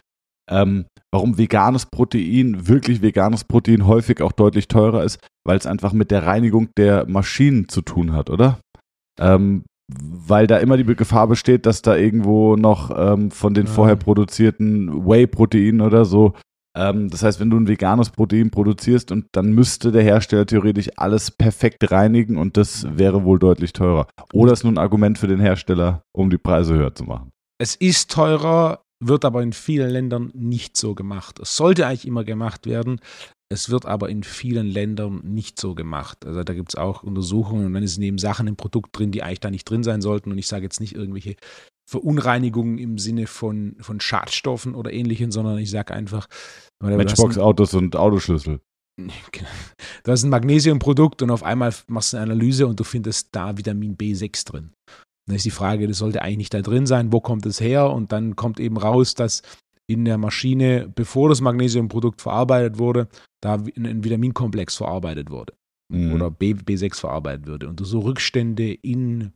ähm, 0.48 0.86
warum 1.12 1.38
veganes 1.38 1.86
Protein, 1.86 2.68
wirklich 2.68 3.02
veganes 3.02 3.44
Protein 3.44 3.86
häufig 3.86 4.22
auch 4.22 4.32
deutlich 4.32 4.68
teurer 4.68 5.04
ist, 5.04 5.18
weil 5.44 5.58
es 5.58 5.66
einfach 5.66 5.92
mit 5.92 6.10
der 6.10 6.24
Reinigung 6.24 6.68
der 6.76 7.08
Maschinen 7.08 7.68
zu 7.68 7.82
tun 7.82 8.12
hat, 8.12 8.30
oder? 8.30 8.60
Ähm, 9.20 9.64
weil 9.88 10.46
da 10.46 10.58
immer 10.58 10.76
die 10.76 10.84
Gefahr 10.84 11.26
besteht, 11.28 11.66
dass 11.66 11.82
da 11.82 11.96
irgendwo 11.96 12.56
noch 12.56 12.90
ähm, 12.96 13.30
von 13.30 13.54
den 13.54 13.66
Ja. 13.66 13.72
vorher 13.72 13.96
produzierten 13.96 15.06
Whey-Proteinen 15.06 15.80
oder 15.80 16.04
so, 16.04 16.34
ähm, 16.76 17.08
das 17.10 17.22
heißt, 17.22 17.40
wenn 17.40 17.50
du 17.50 17.56
ein 17.58 17.68
veganes 17.68 18.10
Protein 18.10 18.50
produzierst 18.50 19.10
und 19.10 19.26
dann 19.32 19.52
müsste 19.52 19.90
der 19.90 20.02
Hersteller 20.02 20.46
theoretisch 20.46 20.90
alles 20.96 21.30
perfekt 21.30 21.90
reinigen 21.90 22.36
und 22.36 22.56
das 22.56 22.86
wäre 22.96 23.24
wohl 23.24 23.38
deutlich 23.38 23.72
teurer. 23.72 24.06
Oder 24.32 24.52
ist 24.52 24.64
nur 24.64 24.72
ein 24.72 24.78
Argument 24.78 25.18
für 25.18 25.26
den 25.26 25.40
Hersteller, 25.40 26.02
um 26.12 26.30
die 26.30 26.38
Preise 26.38 26.74
höher 26.74 26.94
zu 26.94 27.04
machen. 27.04 27.30
Es 27.58 27.74
ist 27.74 28.10
teurer, 28.10 28.82
wird 29.00 29.24
aber 29.24 29.42
in 29.42 29.52
vielen 29.52 29.90
Ländern 29.90 30.30
nicht 30.34 30.76
so 30.76 30.94
gemacht. 30.94 31.38
Es 31.40 31.56
sollte 31.56 31.86
eigentlich 31.86 32.06
immer 32.06 32.24
gemacht 32.24 32.66
werden. 32.66 33.00
Es 33.50 33.70
wird 33.70 33.86
aber 33.86 34.10
in 34.10 34.24
vielen 34.24 34.66
Ländern 34.66 35.20
nicht 35.24 35.58
so 35.58 35.74
gemacht. 35.74 36.26
Also 36.26 36.44
da 36.44 36.52
gibt 36.52 36.70
es 36.70 36.74
auch 36.74 37.02
Untersuchungen 37.02 37.66
und 37.66 37.74
dann 37.74 37.82
ist 37.82 37.96
neben 37.96 38.18
Sachen 38.18 38.46
im 38.46 38.56
Produkt 38.56 38.98
drin, 38.98 39.10
die 39.10 39.22
eigentlich 39.22 39.40
da 39.40 39.50
nicht 39.50 39.64
drin 39.64 39.82
sein 39.82 40.02
sollten. 40.02 40.30
Und 40.30 40.38
ich 40.38 40.46
sage 40.46 40.64
jetzt 40.64 40.80
nicht 40.80 40.94
irgendwelche 40.94 41.36
Verunreinigungen 41.88 42.76
im 42.76 42.98
Sinne 42.98 43.26
von, 43.26 43.76
von 43.80 44.00
Schadstoffen 44.00 44.74
oder 44.74 44.92
ähnlichem, 44.92 45.32
sondern 45.32 45.56
ich 45.56 45.70
sage 45.70 45.94
einfach, 45.94 46.28
Matchbox-Autos 46.82 47.74
und 47.74 47.96
Autoschlüssel. 47.96 48.60
Genau. 49.30 49.48
Du 50.02 50.10
hast 50.10 50.24
ein 50.24 50.30
Magnesiumprodukt 50.30 51.22
und 51.22 51.30
auf 51.30 51.44
einmal 51.44 51.72
machst 51.86 52.12
du 52.12 52.16
eine 52.16 52.32
Analyse 52.32 52.66
und 52.66 52.80
du 52.80 52.84
findest 52.84 53.28
da 53.30 53.56
Vitamin 53.56 53.96
B6 53.96 54.44
drin. 54.44 54.72
Dann 55.26 55.36
ist 55.36 55.44
die 55.44 55.52
Frage, 55.52 55.86
das 55.86 55.98
sollte 55.98 56.20
eigentlich 56.20 56.38
nicht 56.38 56.54
da 56.54 56.62
drin 56.62 56.84
sein, 56.84 57.12
wo 57.12 57.20
kommt 57.20 57.46
es 57.46 57.60
her? 57.60 57.90
Und 57.90 58.10
dann 58.10 58.34
kommt 58.34 58.58
eben 58.58 58.76
raus, 58.76 59.14
dass 59.14 59.42
in 59.86 60.04
der 60.04 60.18
Maschine, 60.18 60.90
bevor 60.92 61.28
das 61.28 61.40
Magnesiumprodukt 61.40 62.20
verarbeitet 62.20 62.78
wurde, 62.78 63.08
da 63.42 63.54
ein 63.54 64.04
Vitaminkomplex 64.04 64.76
verarbeitet 64.76 65.30
wurde 65.30 65.54
Mhm. 65.90 66.12
oder 66.12 66.30
B, 66.30 66.52
B6 66.52 67.00
verarbeitet 67.00 67.46
würde 67.46 67.68
und 67.68 67.80
du 67.80 67.84
so 67.84 68.00
Rückstände 68.00 68.72
in, 68.72 69.32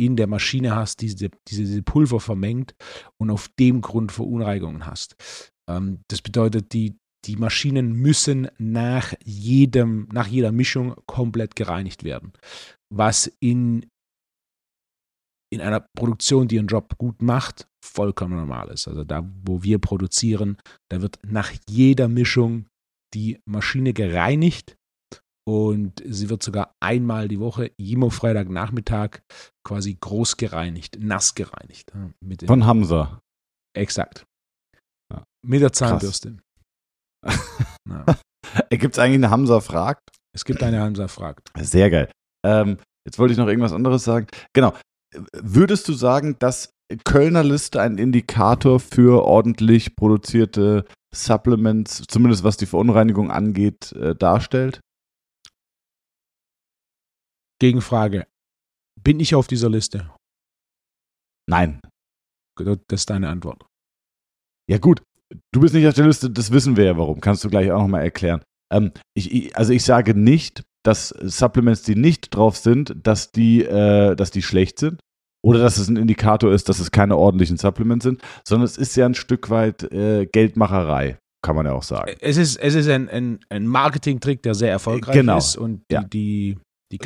in 0.00 0.16
der 0.16 0.26
Maschine 0.26 0.74
hast, 0.74 1.00
die 1.02 1.06
diese, 1.06 1.30
diese, 1.48 1.62
diese 1.64 1.82
Pulver 1.82 2.20
vermengt 2.20 2.74
und 3.20 3.30
auf 3.30 3.48
dem 3.58 3.82
Grund 3.82 4.10
Verunreinigungen 4.10 4.86
hast. 4.86 5.16
Ähm, 5.68 6.00
das 6.08 6.22
bedeutet, 6.22 6.72
die, 6.72 6.96
die 7.26 7.36
Maschinen 7.36 7.92
müssen 7.92 8.48
nach, 8.58 9.12
jedem, 9.22 10.08
nach 10.12 10.26
jeder 10.26 10.50
Mischung 10.50 10.94
komplett 11.06 11.56
gereinigt 11.56 12.04
werden. 12.04 12.32
Was 12.90 13.30
in, 13.40 13.86
in 15.52 15.60
einer 15.60 15.86
Produktion, 15.94 16.48
die 16.48 16.56
ihren 16.56 16.66
Job 16.68 16.96
gut 16.96 17.20
macht, 17.20 17.68
vollkommen 17.84 18.36
normal 18.36 18.70
ist. 18.70 18.88
Also 18.88 19.04
da, 19.04 19.30
wo 19.44 19.62
wir 19.62 19.78
produzieren, 19.78 20.56
da 20.90 21.02
wird 21.02 21.18
nach 21.26 21.52
jeder 21.68 22.08
Mischung 22.08 22.66
die 23.14 23.40
Maschine 23.46 23.92
gereinigt 23.92 24.76
und 25.44 26.02
sie 26.06 26.30
wird 26.30 26.42
sogar 26.42 26.74
einmal 26.80 27.28
die 27.28 27.40
Woche, 27.40 27.72
immer 27.76 28.10
Freitagnachmittag, 28.10 29.20
quasi 29.64 29.96
groß 30.00 30.36
gereinigt, 30.36 30.98
nass 31.00 31.34
gereinigt. 31.34 31.92
Mit 32.20 32.46
Von 32.46 32.64
Hamza. 32.66 33.20
exakt. 33.76 34.24
Ja. 35.12 35.24
Mit 35.44 35.62
der 35.62 35.72
Zahnbürste. 35.72 36.38
Ja. 37.88 38.04
Gibt 38.70 38.94
es 38.94 38.98
eigentlich 38.98 39.14
eine 39.14 39.30
Hamza 39.30 39.60
fragt? 39.60 40.08
Es 40.34 40.44
gibt 40.44 40.62
eine 40.62 40.80
Hansa 40.80 41.08
fragt. 41.08 41.50
Sehr 41.58 41.90
geil. 41.90 42.10
Ähm, 42.44 42.78
jetzt 43.06 43.18
wollte 43.18 43.32
ich 43.32 43.38
noch 43.38 43.46
irgendwas 43.48 43.72
anderes 43.72 44.04
sagen. 44.04 44.26
Genau. 44.54 44.74
Würdest 45.32 45.88
du 45.88 45.92
sagen, 45.92 46.36
dass 46.38 46.70
Kölner 47.04 47.44
Liste 47.44 47.80
ein 47.80 47.98
Indikator 47.98 48.80
für 48.80 49.24
ordentlich 49.24 49.96
produzierte 49.96 50.84
Supplements, 51.14 52.02
zumindest 52.08 52.44
was 52.44 52.56
die 52.56 52.66
Verunreinigung 52.66 53.30
angeht, 53.30 53.92
äh, 53.92 54.14
darstellt? 54.14 54.80
Gegenfrage. 57.60 58.26
Bin 59.00 59.20
ich 59.20 59.34
auf 59.34 59.46
dieser 59.46 59.70
Liste? 59.70 60.10
Nein. 61.48 61.80
Das 62.56 62.78
ist 62.92 63.10
deine 63.10 63.28
Antwort. 63.28 63.66
Ja, 64.68 64.78
gut. 64.78 65.02
Du 65.52 65.60
bist 65.60 65.74
nicht 65.74 65.86
auf 65.86 65.94
der 65.94 66.06
Liste, 66.06 66.30
das 66.30 66.50
wissen 66.50 66.76
wir 66.76 66.84
ja 66.84 66.98
warum. 66.98 67.20
Kannst 67.20 67.42
du 67.44 67.48
gleich 67.48 67.70
auch 67.72 67.80
nochmal 67.80 68.02
erklären. 68.02 68.42
Ähm, 68.72 68.92
ich, 69.14 69.32
ich, 69.32 69.56
also 69.56 69.72
ich 69.72 69.84
sage 69.84 70.14
nicht, 70.14 70.62
dass 70.84 71.08
Supplements, 71.08 71.82
die 71.82 71.94
nicht 71.94 72.34
drauf 72.34 72.56
sind, 72.56 72.94
dass 73.02 73.30
die, 73.30 73.62
äh, 73.62 74.16
dass 74.16 74.30
die 74.30 74.42
schlecht 74.42 74.78
sind. 74.78 75.00
Oder 75.44 75.58
dass 75.60 75.76
es 75.76 75.88
ein 75.88 75.96
Indikator 75.96 76.52
ist, 76.52 76.68
dass 76.68 76.78
es 76.78 76.90
keine 76.90 77.16
ordentlichen 77.16 77.56
Supplements 77.56 78.04
sind, 78.04 78.22
sondern 78.46 78.64
es 78.64 78.76
ist 78.78 78.94
ja 78.96 79.06
ein 79.06 79.14
Stück 79.14 79.50
weit 79.50 79.82
äh, 79.92 80.26
Geldmacherei, 80.26 81.18
kann 81.44 81.56
man 81.56 81.66
ja 81.66 81.72
auch 81.72 81.82
sagen. 81.82 82.12
Es 82.20 82.36
ist, 82.36 82.56
es 82.56 82.74
ist 82.76 82.88
ein, 82.88 83.08
ein, 83.08 83.40
ein 83.48 83.66
Marketing-Trick, 83.66 84.42
der 84.42 84.54
sehr 84.54 84.70
erfolgreich 84.70 85.14
Genau. 85.16 85.38
ist 85.38 85.56
und 85.56 85.82
die, 85.90 85.94
Ja. 85.94 86.02
die, 86.04 86.56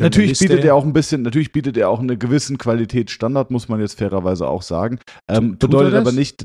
Natürlich 0.01 0.39
bietet 0.41 0.65
er 0.65 0.75
auch 0.75 0.85
ein 0.85 0.93
bisschen, 0.93 1.23
natürlich 1.23 1.53
bietet 1.53 1.77
er 1.77 1.89
auch 1.89 2.01
einen 2.01 2.19
gewissen 2.19 2.59
Qualitätsstandard, 2.59 3.53
muss 3.53 3.69
man 3.69 3.79
jetzt 3.81 3.97
fairerweise 3.97 4.49
auch 4.49 4.63
sagen. 4.63 4.99
Ähm, 5.31 5.59
bedeutet 5.59 5.95
aber 5.95 6.11
nicht, 6.11 6.45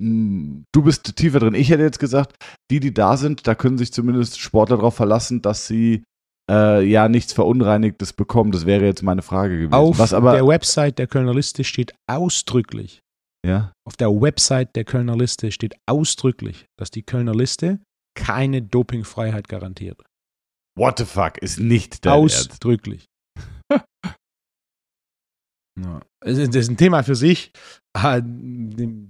mh, 0.00 0.62
du 0.72 0.82
bist 0.82 1.14
tiefer 1.16 1.40
drin. 1.40 1.54
Ich 1.54 1.68
hätte 1.70 1.82
jetzt 1.82 1.98
gesagt, 1.98 2.36
die, 2.70 2.80
die 2.80 2.94
da 2.94 3.18
sind, 3.18 3.46
da 3.46 3.54
können 3.54 3.76
sich 3.76 3.92
zumindest 3.92 4.40
Sportler 4.40 4.76
darauf 4.78 4.94
verlassen, 4.94 5.42
dass 5.42 5.66
sie 5.66 6.02
äh, 6.50 6.82
ja 6.82 7.08
nichts 7.08 7.32
Verunreinigtes 7.32 8.12
bekommen. 8.12 8.50
Das 8.52 8.66
wäre 8.66 8.84
jetzt 8.84 9.02
meine 9.02 9.22
Frage 9.22 9.54
gewesen. 9.54 9.72
Auf 9.72 9.98
Was 9.98 10.12
aber, 10.12 10.32
der 10.32 10.46
Website 10.46 10.98
der 10.98 11.06
Kölner 11.06 11.32
Liste 11.34 11.64
steht 11.64 11.94
ausdrücklich, 12.10 13.00
ja, 13.46 13.72
auf 13.86 13.96
der 13.96 14.10
Website 14.10 14.74
der 14.76 14.84
Kölner 14.84 15.16
Liste 15.16 15.52
steht 15.52 15.76
ausdrücklich, 15.86 16.66
dass 16.78 16.90
die 16.90 17.02
Kölner 17.02 17.34
Liste 17.34 17.80
keine 18.14 18.60
Dopingfreiheit 18.60 19.48
garantiert. 19.48 20.02
what 20.76 20.98
the 20.98 21.04
fuck, 21.04 21.38
ist 21.38 21.58
nicht 21.60 22.04
dein. 22.04 22.12
Ausdrücklich. 22.12 23.06
ja. 25.78 26.00
Das 26.20 26.36
ist 26.36 26.68
ein 26.68 26.76
Thema 26.76 27.02
für 27.02 27.14
sich, 27.14 27.52
äh, 27.96 28.20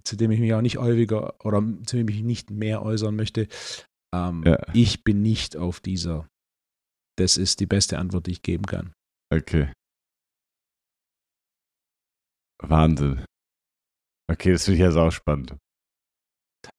zu 0.04 0.16
dem 0.16 0.30
ich 0.30 0.40
mich 0.40 0.54
auch 0.54 0.60
nicht 0.60 0.76
häufiger 0.78 1.34
oder 1.44 1.62
zu 1.86 1.96
dem 1.96 2.08
ich 2.08 2.16
mich 2.16 2.24
nicht 2.24 2.50
mehr 2.50 2.82
äußern 2.82 3.16
möchte. 3.16 3.48
Ähm, 4.14 4.44
Ja. 4.46 4.58
Ich 4.74 5.02
bin 5.02 5.22
nicht 5.22 5.56
auf 5.56 5.80
dieser 5.80 6.28
Das 7.20 7.36
ist 7.36 7.60
die 7.60 7.66
beste 7.66 7.98
Antwort, 7.98 8.26
die 8.26 8.30
ich 8.30 8.40
geben 8.40 8.64
kann. 8.64 8.94
Okay. 9.30 9.70
Wahnsinn. 12.62 13.26
Okay, 14.30 14.52
das 14.52 14.64
finde 14.64 14.76
ich 14.76 14.84
jetzt 14.86 14.96
auch 14.96 15.10
spannend. 15.10 15.54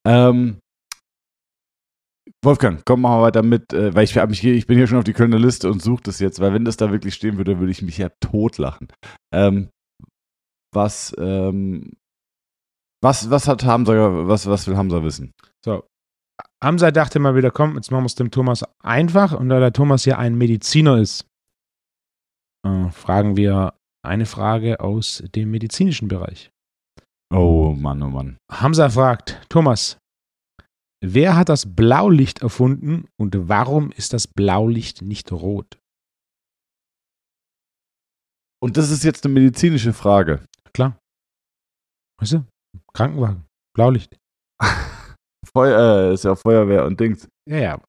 Ähm, 0.03 0.59
Wolfgang, 2.43 2.83
komm 2.85 3.01
mal 3.01 3.21
weiter 3.21 3.43
mit, 3.43 3.71
äh, 3.71 3.93
weil 3.93 4.03
ich, 4.03 4.15
mich, 4.15 4.43
ich 4.43 4.65
bin 4.65 4.77
hier 4.77 4.87
schon 4.87 4.97
auf 4.97 5.03
die 5.03 5.13
Kölner 5.13 5.37
Liste 5.37 5.69
und 5.69 5.79
suche 5.79 6.01
das 6.01 6.17
jetzt, 6.17 6.39
weil 6.39 6.53
wenn 6.53 6.65
das 6.65 6.75
da 6.75 6.91
wirklich 6.91 7.13
stehen 7.13 7.37
würde, 7.37 7.59
würde 7.59 7.71
ich 7.71 7.83
mich 7.83 7.99
ja 7.99 8.09
totlachen. 8.19 8.87
Ähm, 9.31 9.69
was, 10.73 11.13
ähm, 11.19 11.93
was, 13.03 13.29
was 13.29 13.47
hat 13.47 13.63
Hamza, 13.63 14.27
was, 14.27 14.47
was 14.47 14.67
will 14.67 14.75
Hamza 14.75 15.03
wissen? 15.03 15.33
So. 15.63 15.85
Hamza 16.63 16.91
dachte 16.91 17.19
mal 17.19 17.35
wieder, 17.35 17.51
komm, 17.51 17.75
jetzt 17.75 17.91
machen 17.91 18.03
wir 18.03 18.07
es 18.07 18.15
dem 18.15 18.31
Thomas 18.31 18.63
einfach. 18.83 19.33
Und 19.33 19.49
da 19.49 19.59
der 19.59 19.73
Thomas 19.73 20.05
ja 20.05 20.17
ein 20.17 20.35
Mediziner 20.37 20.97
ist, 20.97 21.25
äh, 22.65 22.89
fragen 22.91 23.35
wir 23.35 23.73
eine 24.05 24.25
Frage 24.25 24.79
aus 24.79 25.23
dem 25.35 25.51
medizinischen 25.51 26.07
Bereich. 26.07 26.51
Oh 27.33 27.73
Mann, 27.77 28.03
oh 28.03 28.09
Mann. 28.09 28.37
Hamza 28.51 28.89
fragt, 28.89 29.41
Thomas, 29.49 29.97
wer 31.03 31.35
hat 31.35 31.49
das 31.49 31.75
Blaulicht 31.75 32.41
erfunden 32.41 33.07
und 33.19 33.49
warum 33.49 33.91
ist 33.91 34.13
das 34.13 34.27
Blaulicht 34.27 35.01
nicht 35.01 35.31
rot? 35.31 35.79
Und 38.61 38.77
das 38.77 38.91
ist 38.91 39.03
jetzt 39.03 39.25
eine 39.25 39.33
medizinische 39.33 39.93
Frage. 39.93 40.45
Klar. 40.73 40.99
Weißt 42.19 42.33
du? 42.33 42.45
Krankenwagen, 42.93 43.45
Blaulicht. 43.75 44.15
Feuer, 45.55 46.09
äh, 46.09 46.13
ist 46.13 46.23
ja 46.23 46.35
Feuerwehr 46.35 46.85
und 46.85 46.99
Dings. 46.99 47.27
Ja, 47.47 47.57
ja. 47.57 47.81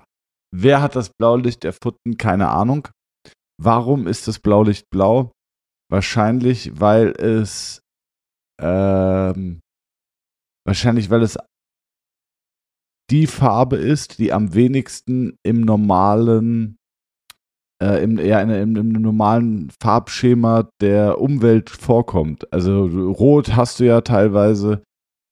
Wer 0.55 0.83
hat 0.83 0.96
das 0.96 1.11
Blaulicht 1.11 1.64
erfunden? 1.64 2.16
Keine 2.18 2.48
Ahnung. 2.48 2.88
Warum 3.61 4.07
ist 4.07 4.29
das 4.29 4.38
Blaulicht 4.38 4.90
blau? 4.90 5.33
Wahrscheinlich, 5.90 6.81
weil 6.81 7.09
es 7.11 7.83
ähm, 8.61 9.61
wahrscheinlich, 10.66 11.11
weil 11.11 11.22
es 11.22 11.38
die 13.11 13.27
Farbe 13.27 13.77
ist, 13.77 14.18
die 14.18 14.33
am 14.33 14.55
wenigsten 14.55 15.37
im 15.42 15.61
normalen 15.61 16.77
äh, 17.83 18.03
im, 18.03 18.18
ja, 18.18 18.40
im, 18.40 18.77
im, 18.77 18.92
normalen 18.92 19.70
Farbschema 19.83 20.68
der 20.81 21.20
Umwelt 21.20 21.68
vorkommt. 21.68 22.51
Also 22.53 22.87
rot 22.87 23.57
hast 23.57 23.81
du 23.81 23.85
ja 23.85 24.01
teilweise, 24.03 24.83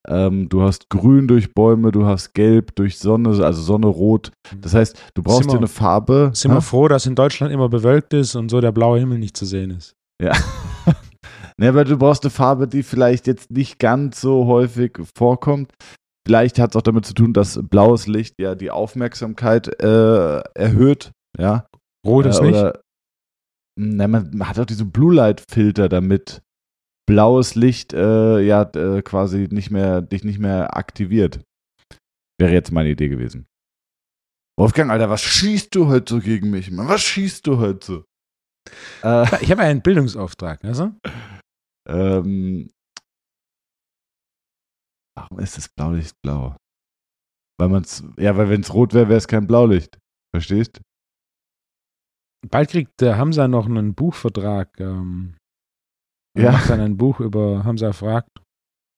ähm, 0.08 0.48
du 0.48 0.62
hast 0.62 0.88
grün 0.88 1.28
durch 1.28 1.52
Bäume, 1.54 1.92
du 1.92 2.06
hast 2.06 2.32
gelb 2.34 2.74
durch 2.76 2.98
Sonne, 2.98 3.28
also 3.44 3.62
Sonne 3.62 3.86
rot. 3.86 4.32
Das 4.60 4.74
heißt, 4.74 4.98
du 5.14 5.22
brauchst 5.22 5.50
dir 5.50 5.56
eine 5.56 5.68
Farbe. 5.68 6.30
Sind 6.34 6.52
wir 6.52 6.62
froh, 6.62 6.88
dass 6.88 7.06
in 7.06 7.14
Deutschland 7.14 7.52
immer 7.52 7.68
bewölkt 7.68 8.14
ist 8.14 8.34
und 8.34 8.50
so 8.50 8.60
der 8.60 8.72
blaue 8.72 8.98
Himmel 8.98 9.18
nicht 9.18 9.36
zu 9.36 9.44
sehen 9.44 9.70
ist. 9.70 9.94
Ja. 10.22 10.32
ne, 11.58 11.68
aber 11.68 11.84
du 11.84 11.98
brauchst 11.98 12.24
eine 12.24 12.30
Farbe, 12.30 12.66
die 12.66 12.82
vielleicht 12.82 13.26
jetzt 13.26 13.50
nicht 13.50 13.78
ganz 13.78 14.20
so 14.20 14.46
häufig 14.46 14.98
vorkommt. 15.14 15.72
Vielleicht 16.26 16.58
hat 16.58 16.70
es 16.70 16.76
auch 16.76 16.82
damit 16.82 17.06
zu 17.06 17.14
tun, 17.14 17.32
dass 17.32 17.60
blaues 17.62 18.06
Licht 18.06 18.34
ja 18.38 18.54
die 18.54 18.70
Aufmerksamkeit 18.70 19.68
äh, 19.82 20.40
erhöht. 20.54 21.12
Ja. 21.38 21.66
Rotes 22.06 22.38
äh, 22.38 22.50
nicht? 22.50 22.66
Na, 23.78 24.08
man 24.08 24.48
hat 24.48 24.58
auch 24.58 24.66
diesen 24.66 24.90
Blue 24.90 25.14
Light 25.14 25.42
Filter, 25.50 25.88
damit 25.88 26.42
blaues 27.06 27.54
Licht 27.54 27.92
äh, 27.92 28.40
ja 28.40 28.62
äh, 28.62 29.02
quasi 29.02 29.48
nicht 29.50 29.70
mehr 29.70 30.02
dich 30.02 30.24
nicht 30.24 30.38
mehr 30.38 30.76
aktiviert. 30.76 31.40
Wäre 32.38 32.52
jetzt 32.52 32.72
meine 32.72 32.90
Idee 32.90 33.08
gewesen. 33.08 33.46
Wolfgang, 34.58 34.90
Alter, 34.90 35.10
was 35.10 35.22
schießt 35.22 35.74
du 35.74 35.88
heute 35.88 36.14
so 36.14 36.20
gegen 36.20 36.50
mich, 36.50 36.70
Mann? 36.70 36.88
Was 36.88 37.02
schießt 37.02 37.46
du 37.46 37.58
heute 37.58 37.86
so? 37.86 38.04
Äh, 39.02 39.42
ich 39.42 39.50
habe 39.50 39.62
einen 39.62 39.82
Bildungsauftrag, 39.82 40.64
also? 40.64 40.92
Ähm, 41.88 42.70
warum 45.16 45.38
ist 45.38 45.56
das 45.56 45.68
Blaulicht 45.68 46.14
blau? 46.22 46.56
Weil 47.58 47.68
man's, 47.68 48.04
ja, 48.16 48.36
weil 48.36 48.48
wenn 48.48 48.60
es 48.62 48.72
rot 48.72 48.94
wäre, 48.94 49.08
wäre 49.08 49.18
es 49.18 49.28
kein 49.28 49.46
Blaulicht. 49.46 49.98
Verstehst? 50.34 50.80
Bald 52.48 52.70
kriegt 52.70 53.00
der 53.00 53.18
Hamza 53.18 53.48
noch 53.48 53.66
einen 53.66 53.94
Buchvertrag. 53.94 54.78
Ähm, 54.80 55.36
ja. 56.36 56.52
Macht 56.52 56.70
dann 56.70 56.80
ein 56.80 56.96
Buch 56.96 57.20
über 57.20 57.64
Hamza 57.64 57.92
fragt. 57.92 58.28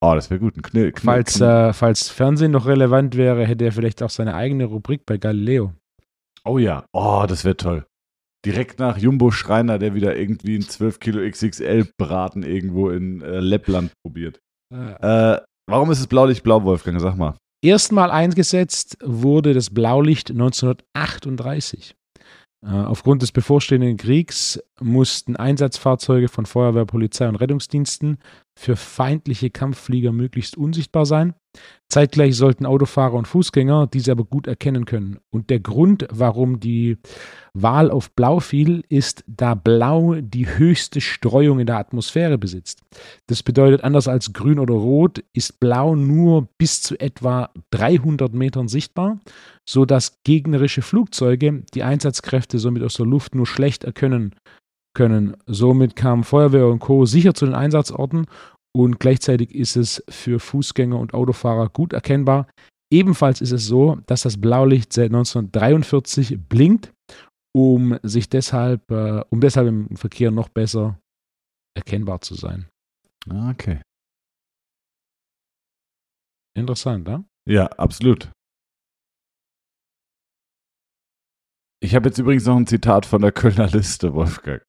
Oh, 0.02 0.14
das 0.14 0.30
wäre 0.30 0.40
gut. 0.40 0.56
Ein 0.56 0.62
Knill, 0.62 0.92
Knill, 0.92 1.04
falls, 1.04 1.34
Knill. 1.34 1.48
Äh, 1.48 1.72
falls 1.72 2.08
Fernsehen 2.08 2.50
noch 2.50 2.66
relevant 2.66 3.16
wäre, 3.16 3.46
hätte 3.46 3.64
er 3.64 3.72
vielleicht 3.72 4.02
auch 4.02 4.10
seine 4.10 4.34
eigene 4.34 4.64
Rubrik 4.64 5.06
bei 5.06 5.16
Galileo. 5.16 5.74
Oh 6.44 6.58
ja. 6.58 6.84
Oh, 6.92 7.24
das 7.28 7.44
wäre 7.44 7.56
toll. 7.56 7.86
Direkt 8.44 8.80
nach 8.80 8.98
Jumbo 8.98 9.30
Schreiner, 9.30 9.78
der 9.78 9.94
wieder 9.94 10.16
irgendwie 10.16 10.54
einen 10.54 10.68
12 10.68 10.98
Kilo 10.98 11.30
XXL 11.30 11.88
Braten 11.96 12.42
irgendwo 12.42 12.90
in 12.90 13.22
äh, 13.22 13.38
Leppland 13.38 13.92
probiert. 14.04 14.40
Äh, 14.74 15.38
warum 15.68 15.90
ist 15.92 16.00
es 16.00 16.08
Blaulicht 16.08 16.42
blau, 16.42 16.64
Wolfgang? 16.64 17.00
Sag 17.00 17.16
mal. 17.16 17.36
Erstmal 17.64 18.10
eingesetzt 18.10 18.98
wurde 19.04 19.54
das 19.54 19.70
Blaulicht 19.70 20.30
1938. 20.32 21.94
Äh, 22.64 22.68
aufgrund 22.70 23.22
des 23.22 23.32
bevorstehenden 23.32 23.96
Kriegs 23.96 24.62
mussten 24.80 25.36
Einsatzfahrzeuge 25.36 26.28
von 26.28 26.46
Feuerwehr, 26.46 26.86
Polizei 26.86 27.28
und 27.28 27.36
Rettungsdiensten 27.36 28.18
für 28.54 28.76
feindliche 28.76 29.50
Kampfflieger 29.50 30.12
möglichst 30.12 30.56
unsichtbar 30.56 31.06
sein. 31.06 31.34
Zeitgleich 31.88 32.36
sollten 32.36 32.64
Autofahrer 32.64 33.12
und 33.12 33.28
Fußgänger 33.28 33.86
diese 33.86 34.12
aber 34.12 34.24
gut 34.24 34.46
erkennen 34.46 34.86
können. 34.86 35.18
Und 35.30 35.50
der 35.50 35.60
Grund, 35.60 36.06
warum 36.10 36.58
die 36.58 36.96
Wahl 37.52 37.90
auf 37.90 38.12
Blau 38.12 38.40
fiel, 38.40 38.82
ist, 38.88 39.24
da 39.26 39.54
Blau 39.54 40.14
die 40.14 40.48
höchste 40.48 41.02
Streuung 41.02 41.60
in 41.60 41.66
der 41.66 41.76
Atmosphäre 41.76 42.38
besitzt. 42.38 42.80
Das 43.26 43.42
bedeutet, 43.42 43.84
anders 43.84 44.08
als 44.08 44.32
Grün 44.32 44.58
oder 44.58 44.72
Rot 44.72 45.22
ist 45.34 45.60
Blau 45.60 45.94
nur 45.94 46.48
bis 46.56 46.80
zu 46.80 46.98
etwa 46.98 47.50
300 47.72 48.32
Metern 48.32 48.68
sichtbar, 48.68 49.20
sodass 49.68 50.22
gegnerische 50.24 50.80
Flugzeuge 50.80 51.62
die 51.74 51.82
Einsatzkräfte 51.82 52.58
somit 52.58 52.82
aus 52.82 52.94
der 52.94 53.04
Luft 53.04 53.34
nur 53.34 53.46
schlecht 53.46 53.84
erkennen 53.84 54.34
können. 54.94 55.36
Somit 55.46 55.96
kamen 55.96 56.24
Feuerwehr 56.24 56.68
und 56.68 56.78
Co. 56.78 57.04
sicher 57.04 57.34
zu 57.34 57.44
den 57.44 57.54
Einsatzorten 57.54 58.26
und 58.74 59.00
gleichzeitig 59.00 59.54
ist 59.54 59.76
es 59.76 60.02
für 60.08 60.40
Fußgänger 60.40 60.98
und 60.98 61.14
Autofahrer 61.14 61.68
gut 61.68 61.92
erkennbar. 61.92 62.48
Ebenfalls 62.92 63.40
ist 63.40 63.52
es 63.52 63.66
so, 63.66 63.96
dass 64.06 64.22
das 64.22 64.40
Blaulicht 64.40 64.92
seit 64.92 65.06
1943 65.06 66.38
blinkt, 66.48 66.92
um 67.54 67.98
sich 68.02 68.28
deshalb, 68.28 68.90
äh, 68.90 69.22
um 69.30 69.40
deshalb 69.40 69.68
im 69.68 69.96
Verkehr 69.96 70.30
noch 70.30 70.48
besser 70.48 70.98
erkennbar 71.74 72.20
zu 72.20 72.34
sein. 72.34 72.68
Ah, 73.28 73.50
okay. 73.50 73.80
Interessant, 76.54 77.08
ja? 77.08 77.24
Ja, 77.48 77.66
absolut. 77.66 78.30
Ich 81.82 81.94
habe 81.94 82.08
jetzt 82.08 82.18
übrigens 82.18 82.46
noch 82.46 82.56
ein 82.56 82.66
Zitat 82.66 83.06
von 83.06 83.22
der 83.22 83.32
Kölner 83.32 83.66
Liste, 83.68 84.14
Wolfgang. 84.14 84.62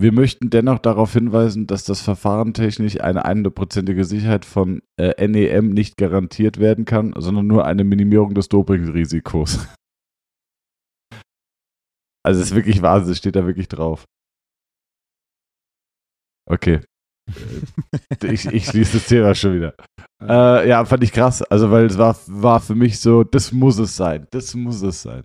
Wir 0.00 0.12
möchten 0.12 0.50
dennoch 0.50 0.80
darauf 0.80 1.12
hinweisen, 1.12 1.66
dass 1.66 1.84
das 1.84 2.00
Verfahren 2.00 2.52
technisch 2.52 3.00
eine 3.00 3.24
100%ige 3.26 4.04
Sicherheit 4.04 4.44
von 4.44 4.82
äh, 4.98 5.26
NEM 5.26 5.70
nicht 5.70 5.96
garantiert 5.96 6.58
werden 6.58 6.84
kann, 6.84 7.14
sondern 7.16 7.46
nur 7.46 7.64
eine 7.64 7.84
Minimierung 7.84 8.34
des 8.34 8.48
Dopingrisikos. 8.48 9.66
Also 12.26 12.40
es 12.40 12.52
ist 12.52 12.54
wirklich 12.54 12.80
Wahnsinn, 12.80 13.12
es 13.12 13.18
steht 13.18 13.36
da 13.36 13.44
wirklich 13.44 13.68
drauf. 13.68 14.06
Okay. 16.46 16.80
ich, 18.22 18.46
ich 18.46 18.64
schließe 18.64 18.94
das 18.94 19.06
Thema 19.08 19.34
schon 19.34 19.56
wieder. 19.56 19.74
Äh, 20.22 20.70
ja, 20.70 20.82
fand 20.86 21.04
ich 21.04 21.12
krass. 21.12 21.42
Also, 21.42 21.70
weil 21.70 21.84
es 21.84 21.98
war, 21.98 22.16
war 22.28 22.58
für 22.58 22.74
mich 22.74 22.98
so, 22.98 23.24
das 23.24 23.52
muss 23.52 23.78
es 23.78 23.94
sein. 23.94 24.26
Das 24.30 24.54
muss 24.54 24.80
es 24.80 25.02
sein. 25.02 25.24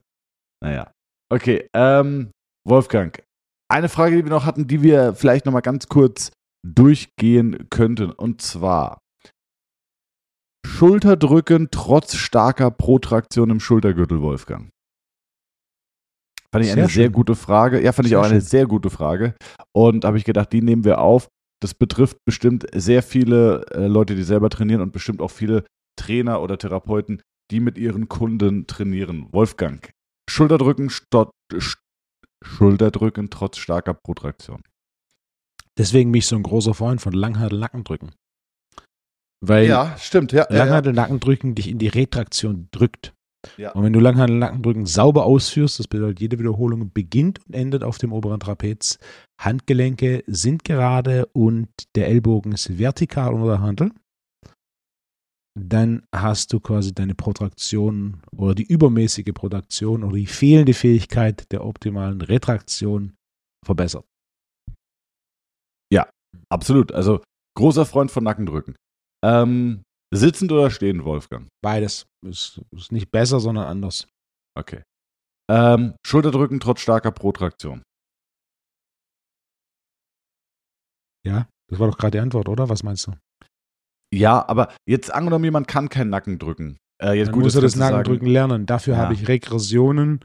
Naja. 0.62 0.91
Okay, 1.32 1.69
ähm, 1.73 2.32
Wolfgang, 2.67 3.23
eine 3.69 3.89
Frage, 3.89 4.17
die 4.17 4.23
wir 4.25 4.32
noch 4.32 4.45
hatten, 4.45 4.67
die 4.67 4.82
wir 4.82 5.13
vielleicht 5.13 5.45
noch 5.45 5.53
mal 5.53 5.62
ganz 5.62 5.88
kurz 5.88 6.32
durchgehen 6.67 7.69
könnten. 7.69 8.12
Und 8.12 8.41
zwar 8.41 8.99
Schulterdrücken 10.65 11.69
trotz 11.71 12.15
starker 12.15 12.71
Protraktion 12.71 13.49
im 13.49 13.60
Schultergürtel, 13.60 14.21
Wolfgang. 14.21 14.69
Fand 16.51 16.65
ich 16.65 16.71
sehr 16.71 16.82
eine 16.82 16.89
schön. 16.89 17.03
sehr 17.03 17.10
gute 17.10 17.36
Frage. 17.36 17.82
Ja, 17.82 17.91
fand 17.91 18.08
sehr 18.08 18.19
ich 18.19 18.25
auch 18.25 18.29
eine 18.29 18.41
sehr 18.41 18.65
gute 18.65 18.89
Frage. 18.89 19.36
Und 19.75 20.03
habe 20.03 20.17
ich 20.17 20.25
gedacht, 20.25 20.51
die 20.51 20.62
nehmen 20.62 20.84
wir 20.84 20.99
auf. 20.99 21.27
Das 21.62 21.73
betrifft 21.73 22.17
bestimmt 22.25 22.65
sehr 22.73 23.03
viele 23.03 23.65
äh, 23.71 23.88
Leute, 23.88 24.15
die 24.15 24.23
selber 24.23 24.49
trainieren 24.49 24.82
und 24.82 24.91
bestimmt 24.91 25.21
auch 25.21 25.32
viele 25.32 25.65
Trainer 25.97 26.41
oder 26.41 26.58
Therapeuten, 26.58 27.21
die 27.51 27.60
mit 27.60 27.77
ihren 27.77 28.08
Kunden 28.08 28.65
trainieren. 28.65 29.27
Wolfgang, 29.32 29.91
Schulterdrücken 30.29 30.89
Schulterdrücken 32.43 33.30
trotz 33.30 33.58
starker 33.58 33.93
Protraktion. 33.93 34.63
Deswegen 35.78 36.12
bin 36.12 36.19
ich 36.19 36.28
so 36.28 36.36
ein 36.36 36.43
großer 36.43 36.73
Freund 36.73 37.02
von 37.02 37.13
Langhantel-Nackendrücken. 37.13 38.12
Weil 39.41 39.67
ja, 39.67 39.95
stimmt, 39.97 40.32
ja. 40.32 40.45
Langhantel-Nackendrücken 40.49 41.56
dich 41.56 41.69
in 41.69 41.80
die 41.80 41.88
Retraktion 41.88 42.67
drückt. 42.71 43.13
Ja. 43.58 43.71
Und 43.71 43.84
wenn 43.84 43.93
du 43.93 44.02
Langhandel-Nackendrücken 44.02 44.86
sauber 44.86 45.25
ausführst, 45.25 45.80
das 45.80 45.88
bedeutet, 45.88 46.19
jede 46.19 46.39
Wiederholung 46.39 46.91
beginnt 46.91 47.39
und 47.45 47.54
endet 47.54 47.84
auf 47.84 47.97
dem 47.97 48.12
oberen 48.12 48.39
Trapez. 48.39 48.99
Handgelenke 49.39 50.23
sind 50.28 50.65
gerade 50.65 51.25
und 51.28 51.69
der 51.95 52.08
Ellbogen 52.08 52.52
ist 52.52 52.78
vertikal 52.78 53.34
unter 53.34 53.47
der 53.47 53.62
Handel. 53.62 53.91
Dann 55.67 56.04
hast 56.15 56.54
du 56.54 56.60
quasi 56.60 56.93
deine 56.93 57.15
Protraktion 57.15 58.22
oder 58.32 58.56
die 58.56 58.63
übermäßige 58.63 59.34
Protraktion 59.34 60.04
oder 60.04 60.15
die 60.15 60.28
fehlende 60.28 60.74
Fähigkeit 60.74 61.52
der 61.52 61.65
optimalen 61.65 62.22
Retraktion 62.22 63.15
verbessert. 63.65 64.06
Ja, 65.91 66.10
absolut. 66.50 66.91
Also 66.91 67.22
großer 67.58 67.86
Freund 67.86 68.12
von 68.12 68.24
Nackendrücken. 68.24 68.76
Ähm, 69.26 69.82
Sitzend 70.12 70.52
oder 70.52 70.72
stehend, 70.72 71.06
Wolfgang? 71.06 71.50
Beides. 71.62 72.08
Ist, 72.26 72.62
ist 72.72 72.91
nicht 72.91 73.12
besser, 73.12 73.39
sondern 73.39 73.65
anders. 73.65 74.08
Okay. 74.58 74.82
Ähm, 75.50 75.95
Schulterdrücken 76.06 76.60
trotz 76.60 76.82
starker 76.82 77.12
Protraktion. 77.12 77.84
Ja, 81.26 81.48
das 81.69 81.80
war 81.80 81.88
doch 81.88 81.98
gerade 81.98 82.17
die 82.17 82.19
Antwort, 82.19 82.50
oder? 82.50 82.69
Was 82.69 82.82
meinst 82.82 83.08
du? 83.08 83.13
Ja, 84.13 84.48
aber 84.48 84.74
jetzt 84.88 85.13
angenommen, 85.13 85.45
jemand 85.45 85.67
kann 85.67 85.89
kein 85.89 86.10
Nacken 86.10 86.39
drücken. 86.39 86.78
Äh, 87.02 87.13
jetzt 87.13 87.28
Dann 87.28 87.36
gut, 87.36 87.43
muss 87.43 87.56
er 87.56 87.62
das 87.62 87.76
Nackendrücken 87.76 88.28
lernen. 88.28 88.65
Dafür 88.65 88.95
ja. 88.95 89.02
habe 89.02 89.13
ich 89.13 89.28
Regressionen, 89.28 90.19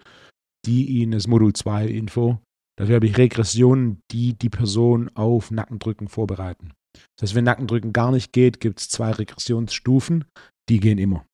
die 0.67 0.87
ihn, 0.87 1.11
das 1.11 1.27
Modul 1.27 1.53
2 1.53 1.87
Info, 1.87 2.39
dafür 2.77 2.97
habe 2.97 3.07
ich 3.07 3.19
Regressionen, 3.19 4.01
die 4.11 4.35
die 4.35 4.49
Person 4.49 5.11
auf 5.15 5.51
Nackendrücken 5.51 6.09
vorbereiten. 6.09 6.73
Das 7.17 7.29
heißt, 7.29 7.35
wenn 7.35 7.45
Nackendrücken 7.45 7.93
gar 7.93 8.13
nicht 8.13 8.33
geht, 8.33 8.61
gibt 8.61 8.81
es 8.81 8.89
zwei 8.89 9.11
Regressionsstufen, 9.11 10.25
die 10.69 10.81
gehen 10.81 10.99
immer. 10.99 11.27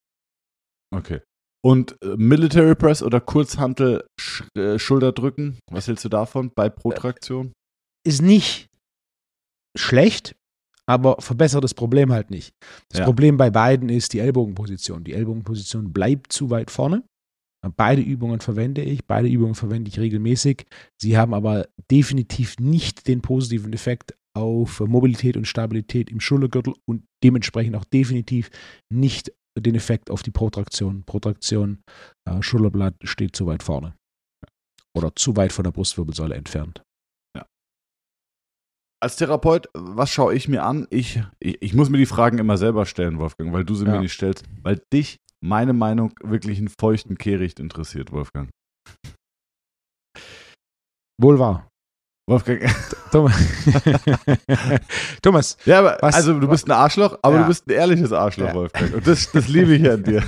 Okay. 0.94 1.20
Und 1.62 1.96
äh, 2.02 2.16
Military 2.16 2.74
Press 2.74 3.02
oder 3.02 3.20
Kurzhantel 3.20 4.06
Sch 4.18 4.44
äh, 4.56 4.78
Schulterdrücken, 4.78 5.58
was 5.70 5.88
hältst 5.88 6.04
du 6.04 6.08
davon 6.08 6.50
bei 6.54 6.70
Protraktion? 6.70 7.52
Ist 8.06 8.22
nicht 8.22 8.66
schlecht, 9.76 10.34
aber 10.90 11.16
verbessert 11.20 11.62
das 11.62 11.72
Problem 11.72 12.12
halt 12.12 12.30
nicht. 12.30 12.52
Das 12.88 12.98
ja. 12.98 13.04
Problem 13.04 13.36
bei 13.36 13.50
beiden 13.50 13.88
ist 13.88 14.12
die 14.12 14.18
Ellbogenposition. 14.18 15.04
Die 15.04 15.12
Ellbogenposition 15.12 15.92
bleibt 15.92 16.32
zu 16.32 16.50
weit 16.50 16.70
vorne. 16.70 17.04
Beide 17.76 18.02
Übungen 18.02 18.40
verwende 18.40 18.82
ich, 18.82 19.06
beide 19.06 19.28
Übungen 19.28 19.54
verwende 19.54 19.88
ich 19.88 20.00
regelmäßig. 20.00 20.64
Sie 21.00 21.16
haben 21.16 21.34
aber 21.34 21.68
definitiv 21.90 22.58
nicht 22.58 23.06
den 23.06 23.20
positiven 23.20 23.72
Effekt 23.72 24.14
auf 24.34 24.80
Mobilität 24.80 25.36
und 25.36 25.46
Stabilität 25.46 26.10
im 26.10 26.20
Schultergürtel 26.20 26.74
und 26.86 27.04
dementsprechend 27.22 27.76
auch 27.76 27.84
definitiv 27.84 28.50
nicht 28.92 29.32
den 29.58 29.74
Effekt 29.74 30.10
auf 30.10 30.22
die 30.22 30.30
Protraktion. 30.30 31.04
Protraktion, 31.04 31.82
äh, 32.28 32.42
Schulterblatt 32.42 32.94
steht 33.04 33.36
zu 33.36 33.46
weit 33.46 33.62
vorne. 33.62 33.94
Oder 34.96 35.14
zu 35.14 35.36
weit 35.36 35.52
von 35.52 35.64
der 35.64 35.72
Brustwirbelsäule 35.72 36.34
entfernt. 36.34 36.82
Als 39.02 39.16
Therapeut, 39.16 39.68
was 39.72 40.10
schaue 40.10 40.34
ich 40.34 40.46
mir 40.46 40.62
an? 40.62 40.86
Ich, 40.90 41.22
ich, 41.38 41.62
ich, 41.62 41.74
muss 41.74 41.88
mir 41.88 41.96
die 41.96 42.04
Fragen 42.04 42.36
immer 42.38 42.58
selber 42.58 42.84
stellen, 42.84 43.18
Wolfgang, 43.18 43.50
weil 43.50 43.64
du 43.64 43.74
sie 43.74 43.86
ja. 43.86 43.92
mir 43.92 44.00
nicht 44.00 44.12
stellst, 44.12 44.44
weil 44.62 44.82
dich 44.92 45.16
meine 45.42 45.72
Meinung 45.72 46.12
wirklich 46.22 46.58
einen 46.58 46.68
feuchten 46.68 47.16
Kehricht 47.16 47.60
interessiert, 47.60 48.12
Wolfgang. 48.12 48.50
Wohl 51.18 51.38
wahr. 51.38 51.66
Wolfgang. 52.28 52.62
Thomas. 53.10 53.34
Thomas. 55.22 55.56
Ja, 55.64 55.78
aber, 55.78 55.98
was, 56.02 56.14
also 56.14 56.38
du 56.38 56.46
bist 56.46 56.66
ein 56.68 56.72
Arschloch, 56.72 57.18
aber 57.22 57.36
ja. 57.36 57.42
du 57.42 57.48
bist 57.48 57.66
ein 57.66 57.72
ehrliches 57.72 58.12
Arschloch, 58.12 58.48
ja. 58.48 58.54
Wolfgang. 58.54 58.94
Und 58.94 59.06
das, 59.06 59.32
das 59.32 59.48
liebe 59.48 59.74
ich 59.76 59.90
an 59.90 60.04
dir. 60.04 60.22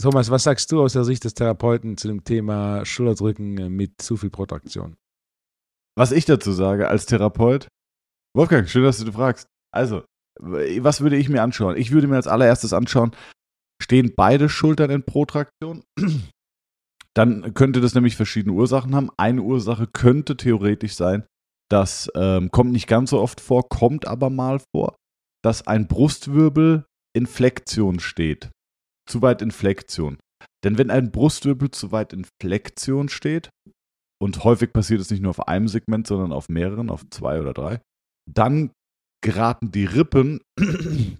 Thomas, 0.00 0.30
was 0.30 0.42
sagst 0.42 0.70
du 0.72 0.82
aus 0.82 0.94
der 0.94 1.04
Sicht 1.04 1.22
des 1.22 1.34
Therapeuten 1.34 1.96
zu 1.96 2.08
dem 2.08 2.24
Thema 2.24 2.84
Schulterdrücken 2.84 3.74
mit 3.74 4.02
zu 4.02 4.16
viel 4.16 4.30
Protraktion? 4.30 4.96
Was 5.96 6.12
ich 6.12 6.24
dazu 6.24 6.52
sage 6.52 6.88
als 6.88 7.06
Therapeut? 7.06 7.68
Wolfgang, 8.36 8.68
schön, 8.68 8.82
dass 8.82 8.98
du 8.98 9.12
fragst. 9.12 9.46
Also, 9.72 10.04
was 10.40 11.00
würde 11.00 11.16
ich 11.16 11.28
mir 11.28 11.42
anschauen? 11.42 11.76
Ich 11.76 11.92
würde 11.92 12.08
mir 12.08 12.16
als 12.16 12.26
allererstes 12.26 12.72
anschauen, 12.72 13.12
stehen 13.80 14.12
beide 14.16 14.48
Schultern 14.48 14.90
in 14.90 15.04
Protraktion? 15.04 15.84
dann 17.14 17.54
könnte 17.54 17.80
das 17.80 17.94
nämlich 17.94 18.16
verschiedene 18.16 18.54
Ursachen 18.54 18.94
haben. 18.94 19.10
Eine 19.16 19.42
Ursache 19.42 19.86
könnte 19.86 20.36
theoretisch 20.36 20.94
sein, 20.94 21.24
das 21.70 22.10
ähm, 22.14 22.50
kommt 22.50 22.72
nicht 22.72 22.86
ganz 22.86 23.10
so 23.10 23.20
oft 23.20 23.40
vor, 23.40 23.68
kommt 23.68 24.06
aber 24.06 24.30
mal 24.30 24.60
vor, 24.74 24.96
dass 25.42 25.66
ein 25.66 25.88
Brustwirbel 25.88 26.84
in 27.16 27.26
Flexion 27.26 28.00
steht. 28.00 28.50
Zu 29.08 29.22
weit 29.22 29.42
in 29.42 29.50
Flexion. 29.50 30.18
Denn 30.64 30.78
wenn 30.78 30.90
ein 30.90 31.10
Brustwirbel 31.10 31.70
zu 31.70 31.92
weit 31.92 32.12
in 32.12 32.26
Flexion 32.40 33.08
steht, 33.08 33.50
und 34.20 34.44
häufig 34.44 34.72
passiert 34.72 35.00
es 35.00 35.10
nicht 35.10 35.22
nur 35.22 35.30
auf 35.30 35.48
einem 35.48 35.68
Segment, 35.68 36.06
sondern 36.06 36.32
auf 36.32 36.48
mehreren, 36.48 36.90
auf 36.90 37.04
zwei 37.10 37.40
oder 37.40 37.52
drei, 37.52 37.80
dann 38.30 38.70
geraten 39.22 39.70
die 39.70 39.84
Rippen 39.84 40.40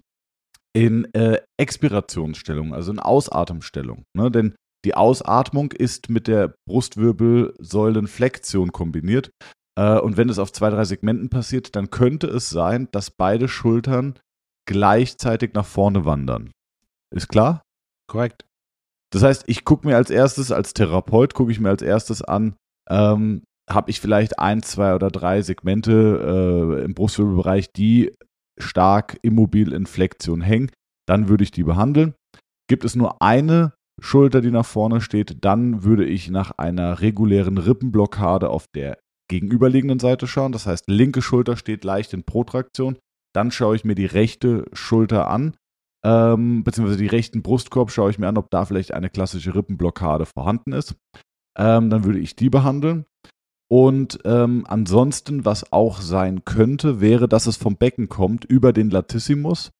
in 0.73 1.13
äh, 1.13 1.41
Expirationsstellung, 1.57 2.73
also 2.73 2.91
in 2.91 2.99
Ausatemstellung. 2.99 4.03
Ne? 4.15 4.31
Denn 4.31 4.55
die 4.85 4.95
Ausatmung 4.95 5.71
ist 5.71 6.09
mit 6.09 6.27
der 6.27 6.55
Brustwirbelsäulenflexion 6.67 8.71
kombiniert. 8.71 9.31
Äh, 9.77 9.99
und 9.99 10.17
wenn 10.17 10.29
es 10.29 10.39
auf 10.39 10.51
zwei, 10.51 10.69
drei 10.69 10.85
Segmenten 10.85 11.29
passiert, 11.29 11.75
dann 11.75 11.89
könnte 11.89 12.27
es 12.27 12.49
sein, 12.49 12.87
dass 12.91 13.09
beide 13.09 13.47
Schultern 13.47 14.19
gleichzeitig 14.67 15.53
nach 15.53 15.65
vorne 15.65 16.05
wandern. 16.05 16.51
Ist 17.13 17.29
klar? 17.29 17.61
Korrekt. 18.07 18.45
Das 19.11 19.23
heißt, 19.23 19.43
ich 19.47 19.65
gucke 19.65 19.87
mir 19.87 19.95
als 19.95 20.09
erstes, 20.09 20.51
als 20.51 20.73
Therapeut, 20.73 21.33
gucke 21.33 21.51
ich 21.51 21.59
mir 21.59 21.69
als 21.69 21.81
erstes 21.81 22.21
an, 22.21 22.55
ähm, 22.89 23.43
habe 23.69 23.89
ich 23.89 23.99
vielleicht 23.99 24.39
ein, 24.39 24.61
zwei 24.61 24.93
oder 24.93 25.09
drei 25.09 25.41
Segmente 25.41 26.79
äh, 26.81 26.85
im 26.85 26.93
Brustwirbelbereich, 26.93 27.71
die 27.71 28.13
stark 28.59 29.17
immobil 29.21 29.73
in 29.73 29.85
Flexion 29.85 30.41
hängen, 30.41 30.71
dann 31.07 31.27
würde 31.27 31.43
ich 31.43 31.51
die 31.51 31.63
behandeln. 31.63 32.13
Gibt 32.69 32.85
es 32.85 32.95
nur 32.95 33.21
eine 33.21 33.73
Schulter, 34.01 34.41
die 34.41 34.51
nach 34.51 34.65
vorne 34.65 35.01
steht, 35.01 35.43
dann 35.43 35.83
würde 35.83 36.05
ich 36.05 36.29
nach 36.29 36.51
einer 36.57 37.01
regulären 37.01 37.57
Rippenblockade 37.57 38.49
auf 38.49 38.65
der 38.75 38.97
gegenüberliegenden 39.29 39.99
Seite 39.99 40.27
schauen. 40.27 40.51
Das 40.51 40.67
heißt, 40.67 40.85
linke 40.87 41.21
Schulter 41.21 41.57
steht 41.57 41.83
leicht 41.83 42.13
in 42.13 42.23
Protraktion. 42.23 42.97
Dann 43.33 43.51
schaue 43.51 43.75
ich 43.75 43.83
mir 43.85 43.95
die 43.95 44.05
rechte 44.05 44.65
Schulter 44.73 45.27
an, 45.29 45.55
ähm, 46.05 46.63
beziehungsweise 46.63 46.99
die 46.99 47.07
rechten 47.07 47.41
Brustkorb 47.41 47.91
schaue 47.91 48.11
ich 48.11 48.19
mir 48.19 48.27
an, 48.27 48.37
ob 48.37 48.49
da 48.51 48.65
vielleicht 48.65 48.93
eine 48.93 49.09
klassische 49.09 49.55
Rippenblockade 49.55 50.25
vorhanden 50.25 50.71
ist. 50.71 50.95
Ähm, 51.57 51.89
dann 51.89 52.03
würde 52.03 52.19
ich 52.19 52.35
die 52.35 52.49
behandeln. 52.49 53.05
Und 53.67 54.19
ähm, 54.25 54.65
ansonsten, 54.67 55.43
was 55.45 55.71
auch 55.71 55.99
sein 55.99 56.45
könnte, 56.45 57.01
wäre, 57.01 57.27
dass 57.27 57.47
es 57.47 57.57
vom 57.57 57.77
Becken 57.77 58.09
kommt 58.09 58.45
über 58.45 58.73
den 58.73 58.89
Latissimus. 58.89 59.71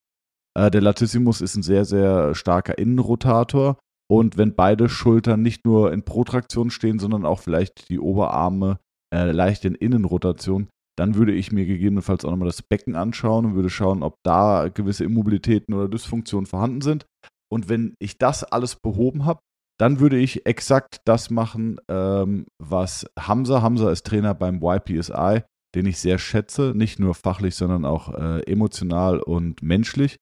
Äh, 0.57 0.71
der 0.71 0.81
Latissimus 0.81 1.41
ist 1.41 1.55
ein 1.55 1.63
sehr, 1.63 1.85
sehr 1.85 2.33
starker 2.33 2.77
Innenrotator 2.77 3.77
und 4.07 4.37
wenn 4.37 4.55
beide 4.55 4.89
Schultern 4.89 5.41
nicht 5.41 5.65
nur 5.65 5.91
in 5.91 6.03
Protraktion 6.03 6.69
stehen, 6.69 6.99
sondern 6.99 7.25
auch 7.25 7.39
vielleicht 7.39 7.89
die 7.89 7.99
Oberarme 7.99 8.79
äh, 9.13 9.31
leicht 9.31 9.65
in 9.65 9.75
Innenrotation, 9.75 10.67
dann 10.97 11.15
würde 11.15 11.33
ich 11.33 11.51
mir 11.51 11.65
gegebenenfalls 11.65 12.23
auch 12.23 12.31
nochmal 12.31 12.47
das 12.47 12.61
Becken 12.61 12.95
anschauen 12.95 13.45
und 13.45 13.55
würde 13.55 13.69
schauen, 13.69 14.03
ob 14.03 14.15
da 14.23 14.69
gewisse 14.69 15.03
Immobilitäten 15.03 15.73
oder 15.73 15.89
Dysfunktionen 15.89 16.45
vorhanden 16.45 16.81
sind. 16.81 17.05
Und 17.51 17.67
wenn 17.67 17.95
ich 17.99 18.17
das 18.17 18.43
alles 18.43 18.75
behoben 18.75 19.25
habe, 19.25 19.39
dann 19.77 19.99
würde 19.99 20.17
ich 20.17 20.45
exakt 20.45 21.01
das 21.05 21.29
machen, 21.29 21.79
ähm, 21.87 22.45
was 22.59 23.05
Hamza, 23.19 23.61
Hamza 23.61 23.91
ist 23.91 24.05
Trainer 24.05 24.33
beim 24.33 24.61
YPSI, 24.61 25.43
den 25.75 25.85
ich 25.85 25.99
sehr 25.99 26.17
schätze, 26.17 26.73
nicht 26.75 26.99
nur 26.99 27.15
fachlich, 27.15 27.55
sondern 27.55 27.85
auch 27.85 28.13
äh, 28.13 28.41
emotional 28.43 29.19
und 29.19 29.61
menschlich. 29.61 30.17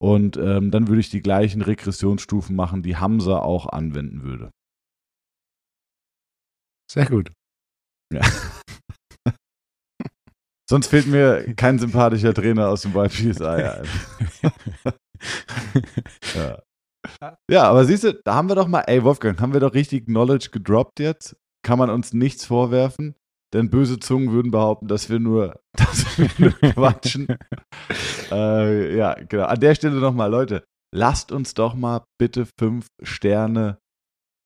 Und 0.00 0.36
ähm, 0.36 0.70
dann 0.70 0.88
würde 0.88 1.00
ich 1.00 1.10
die 1.10 1.22
gleichen 1.22 1.62
Regressionsstufen 1.62 2.56
machen, 2.56 2.82
die 2.82 2.96
Hamza 2.96 3.38
auch 3.38 3.66
anwenden 3.66 4.22
würde. 4.22 4.50
Sehr 6.90 7.06
gut. 7.06 7.30
Ja. 8.12 8.22
Sonst 10.68 10.88
fehlt 10.88 11.06
mir 11.06 11.54
kein 11.54 11.78
sympathischer 11.78 12.34
Trainer 12.34 12.68
aus 12.68 12.82
dem 12.82 12.96
YPSI 12.96 13.42
ja. 16.34 16.62
Ja, 17.50 17.64
aber 17.64 17.84
siehst 17.84 18.04
du, 18.04 18.14
da 18.24 18.34
haben 18.34 18.48
wir 18.48 18.56
doch 18.56 18.68
mal, 18.68 18.82
ey 18.86 19.02
Wolfgang, 19.04 19.40
haben 19.40 19.52
wir 19.52 19.60
doch 19.60 19.74
richtig 19.74 20.06
Knowledge 20.06 20.50
gedroppt 20.50 21.00
jetzt? 21.00 21.36
Kann 21.62 21.78
man 21.78 21.90
uns 21.90 22.12
nichts 22.12 22.44
vorwerfen? 22.44 23.14
Denn 23.54 23.70
böse 23.70 24.00
Zungen 24.00 24.32
würden 24.32 24.50
behaupten, 24.50 24.88
dass 24.88 25.08
wir 25.10 25.20
nur, 25.20 25.60
dass 25.76 26.18
wir 26.18 26.28
nur 26.38 26.52
quatschen. 26.72 27.28
äh, 28.30 28.96
ja, 28.96 29.14
genau. 29.14 29.44
An 29.44 29.60
der 29.60 29.74
Stelle 29.74 30.00
nochmal, 30.00 30.30
Leute, 30.30 30.64
lasst 30.92 31.30
uns 31.30 31.54
doch 31.54 31.74
mal 31.74 32.04
bitte 32.18 32.46
fünf 32.58 32.88
Sterne 33.02 33.78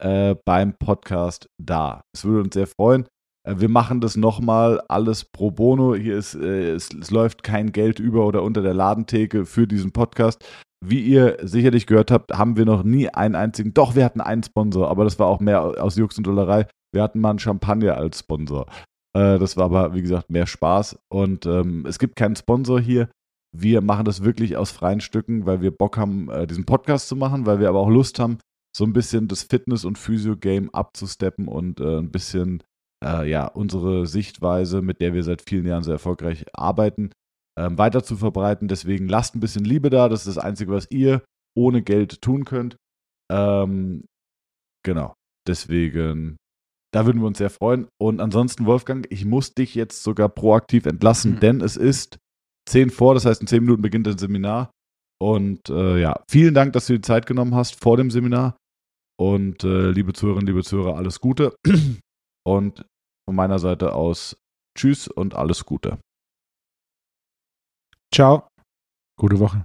äh, 0.02 0.36
beim 0.44 0.74
Podcast 0.74 1.48
da. 1.58 2.02
Es 2.14 2.24
würde 2.24 2.42
uns 2.44 2.54
sehr 2.54 2.66
freuen. 2.66 3.06
Äh, 3.48 3.54
wir 3.58 3.68
machen 3.68 4.00
das 4.00 4.16
nochmal 4.16 4.82
alles 4.88 5.24
pro 5.24 5.50
bono. 5.50 5.94
Hier 5.94 6.18
ist, 6.18 6.34
äh, 6.34 6.72
es, 6.72 6.90
es 6.92 7.10
läuft 7.10 7.42
kein 7.42 7.72
Geld 7.72 7.98
über 7.98 8.26
oder 8.26 8.42
unter 8.42 8.62
der 8.62 8.74
Ladentheke 8.74 9.46
für 9.46 9.66
diesen 9.66 9.92
Podcast. 9.92 10.44
Wie 10.84 11.00
ihr 11.00 11.38
sicherlich 11.42 11.86
gehört 11.86 12.10
habt, 12.10 12.32
haben 12.32 12.56
wir 12.56 12.64
noch 12.64 12.84
nie 12.84 13.08
einen 13.08 13.34
einzigen, 13.34 13.74
doch 13.74 13.94
wir 13.94 14.04
hatten 14.04 14.20
einen 14.20 14.42
Sponsor, 14.42 14.88
aber 14.88 15.04
das 15.04 15.18
war 15.18 15.26
auch 15.26 15.40
mehr 15.40 15.82
aus 15.82 15.96
Jux 15.96 16.16
und 16.18 16.26
Dollerei. 16.26 16.66
Wir 16.92 17.02
hatten 17.02 17.20
mal 17.20 17.30
einen 17.30 17.38
Champagner 17.38 17.96
als 17.96 18.20
Sponsor. 18.20 18.66
Äh, 19.14 19.38
das 19.38 19.56
war 19.56 19.64
aber, 19.64 19.94
wie 19.94 20.02
gesagt, 20.02 20.30
mehr 20.30 20.46
Spaß. 20.46 20.98
Und 21.12 21.46
ähm, 21.46 21.84
es 21.86 21.98
gibt 21.98 22.16
keinen 22.16 22.36
Sponsor 22.36 22.80
hier. 22.80 23.08
Wir 23.56 23.80
machen 23.80 24.04
das 24.04 24.22
wirklich 24.22 24.56
aus 24.56 24.70
freien 24.70 25.00
Stücken, 25.00 25.46
weil 25.46 25.60
wir 25.60 25.70
Bock 25.70 25.96
haben, 25.96 26.30
äh, 26.30 26.46
diesen 26.46 26.64
Podcast 26.64 27.08
zu 27.08 27.16
machen, 27.16 27.46
weil 27.46 27.60
wir 27.60 27.68
aber 27.68 27.80
auch 27.80 27.90
Lust 27.90 28.18
haben, 28.18 28.38
so 28.76 28.84
ein 28.84 28.92
bisschen 28.92 29.28
das 29.28 29.42
Fitness- 29.42 29.84
und 29.84 29.98
Physio-Game 29.98 30.70
abzusteppen 30.70 31.48
und 31.48 31.80
äh, 31.80 31.98
ein 31.98 32.10
bisschen 32.10 32.62
äh, 33.04 33.28
ja, 33.28 33.46
unsere 33.46 34.06
Sichtweise, 34.06 34.82
mit 34.82 35.00
der 35.00 35.14
wir 35.14 35.22
seit 35.22 35.42
vielen 35.42 35.66
Jahren 35.66 35.82
sehr 35.82 35.94
erfolgreich 35.94 36.44
arbeiten, 36.52 37.10
ähm, 37.58 37.76
weiter 37.76 38.02
zu 38.02 38.16
verbreiten. 38.16 38.68
Deswegen 38.68 39.08
lasst 39.08 39.34
ein 39.34 39.40
bisschen 39.40 39.64
Liebe 39.64 39.90
da. 39.90 40.08
Das 40.08 40.26
ist 40.26 40.36
das 40.36 40.44
Einzige, 40.44 40.72
was 40.72 40.90
ihr 40.90 41.22
ohne 41.56 41.82
Geld 41.82 42.22
tun 42.22 42.44
könnt. 42.44 42.76
Ähm, 43.30 44.04
genau. 44.84 45.14
Deswegen, 45.46 46.36
da 46.92 47.04
würden 47.04 47.20
wir 47.20 47.26
uns 47.26 47.38
sehr 47.38 47.50
freuen. 47.50 47.88
Und 48.00 48.20
ansonsten, 48.20 48.66
Wolfgang, 48.66 49.06
ich 49.10 49.24
muss 49.24 49.54
dich 49.54 49.74
jetzt 49.74 50.02
sogar 50.02 50.28
proaktiv 50.28 50.86
entlassen, 50.86 51.32
mhm. 51.32 51.40
denn 51.40 51.60
es 51.60 51.76
ist 51.76 52.18
10 52.68 52.90
vor, 52.90 53.14
das 53.14 53.24
heißt, 53.24 53.40
in 53.40 53.46
10 53.46 53.62
Minuten 53.62 53.82
beginnt 53.82 54.06
das 54.06 54.20
Seminar. 54.20 54.70
Und 55.20 55.68
äh, 55.68 56.00
ja, 56.00 56.22
vielen 56.30 56.54
Dank, 56.54 56.74
dass 56.74 56.86
du 56.86 56.92
die 56.92 57.00
Zeit 57.00 57.26
genommen 57.26 57.54
hast 57.54 57.82
vor 57.82 57.96
dem 57.96 58.10
Seminar. 58.10 58.56
Und 59.18 59.64
äh, 59.64 59.90
liebe 59.90 60.12
Zuhörerinnen, 60.12 60.46
liebe 60.46 60.62
Zuhörer, 60.62 60.96
alles 60.96 61.18
Gute. 61.20 61.56
Und 62.46 62.86
von 63.26 63.34
meiner 63.34 63.58
Seite 63.58 63.94
aus 63.94 64.38
Tschüss 64.74 65.08
und 65.08 65.34
alles 65.34 65.66
Gute. 65.66 65.98
Ciao. 68.10 68.48
Gute 69.16 69.38
Woche. 69.38 69.64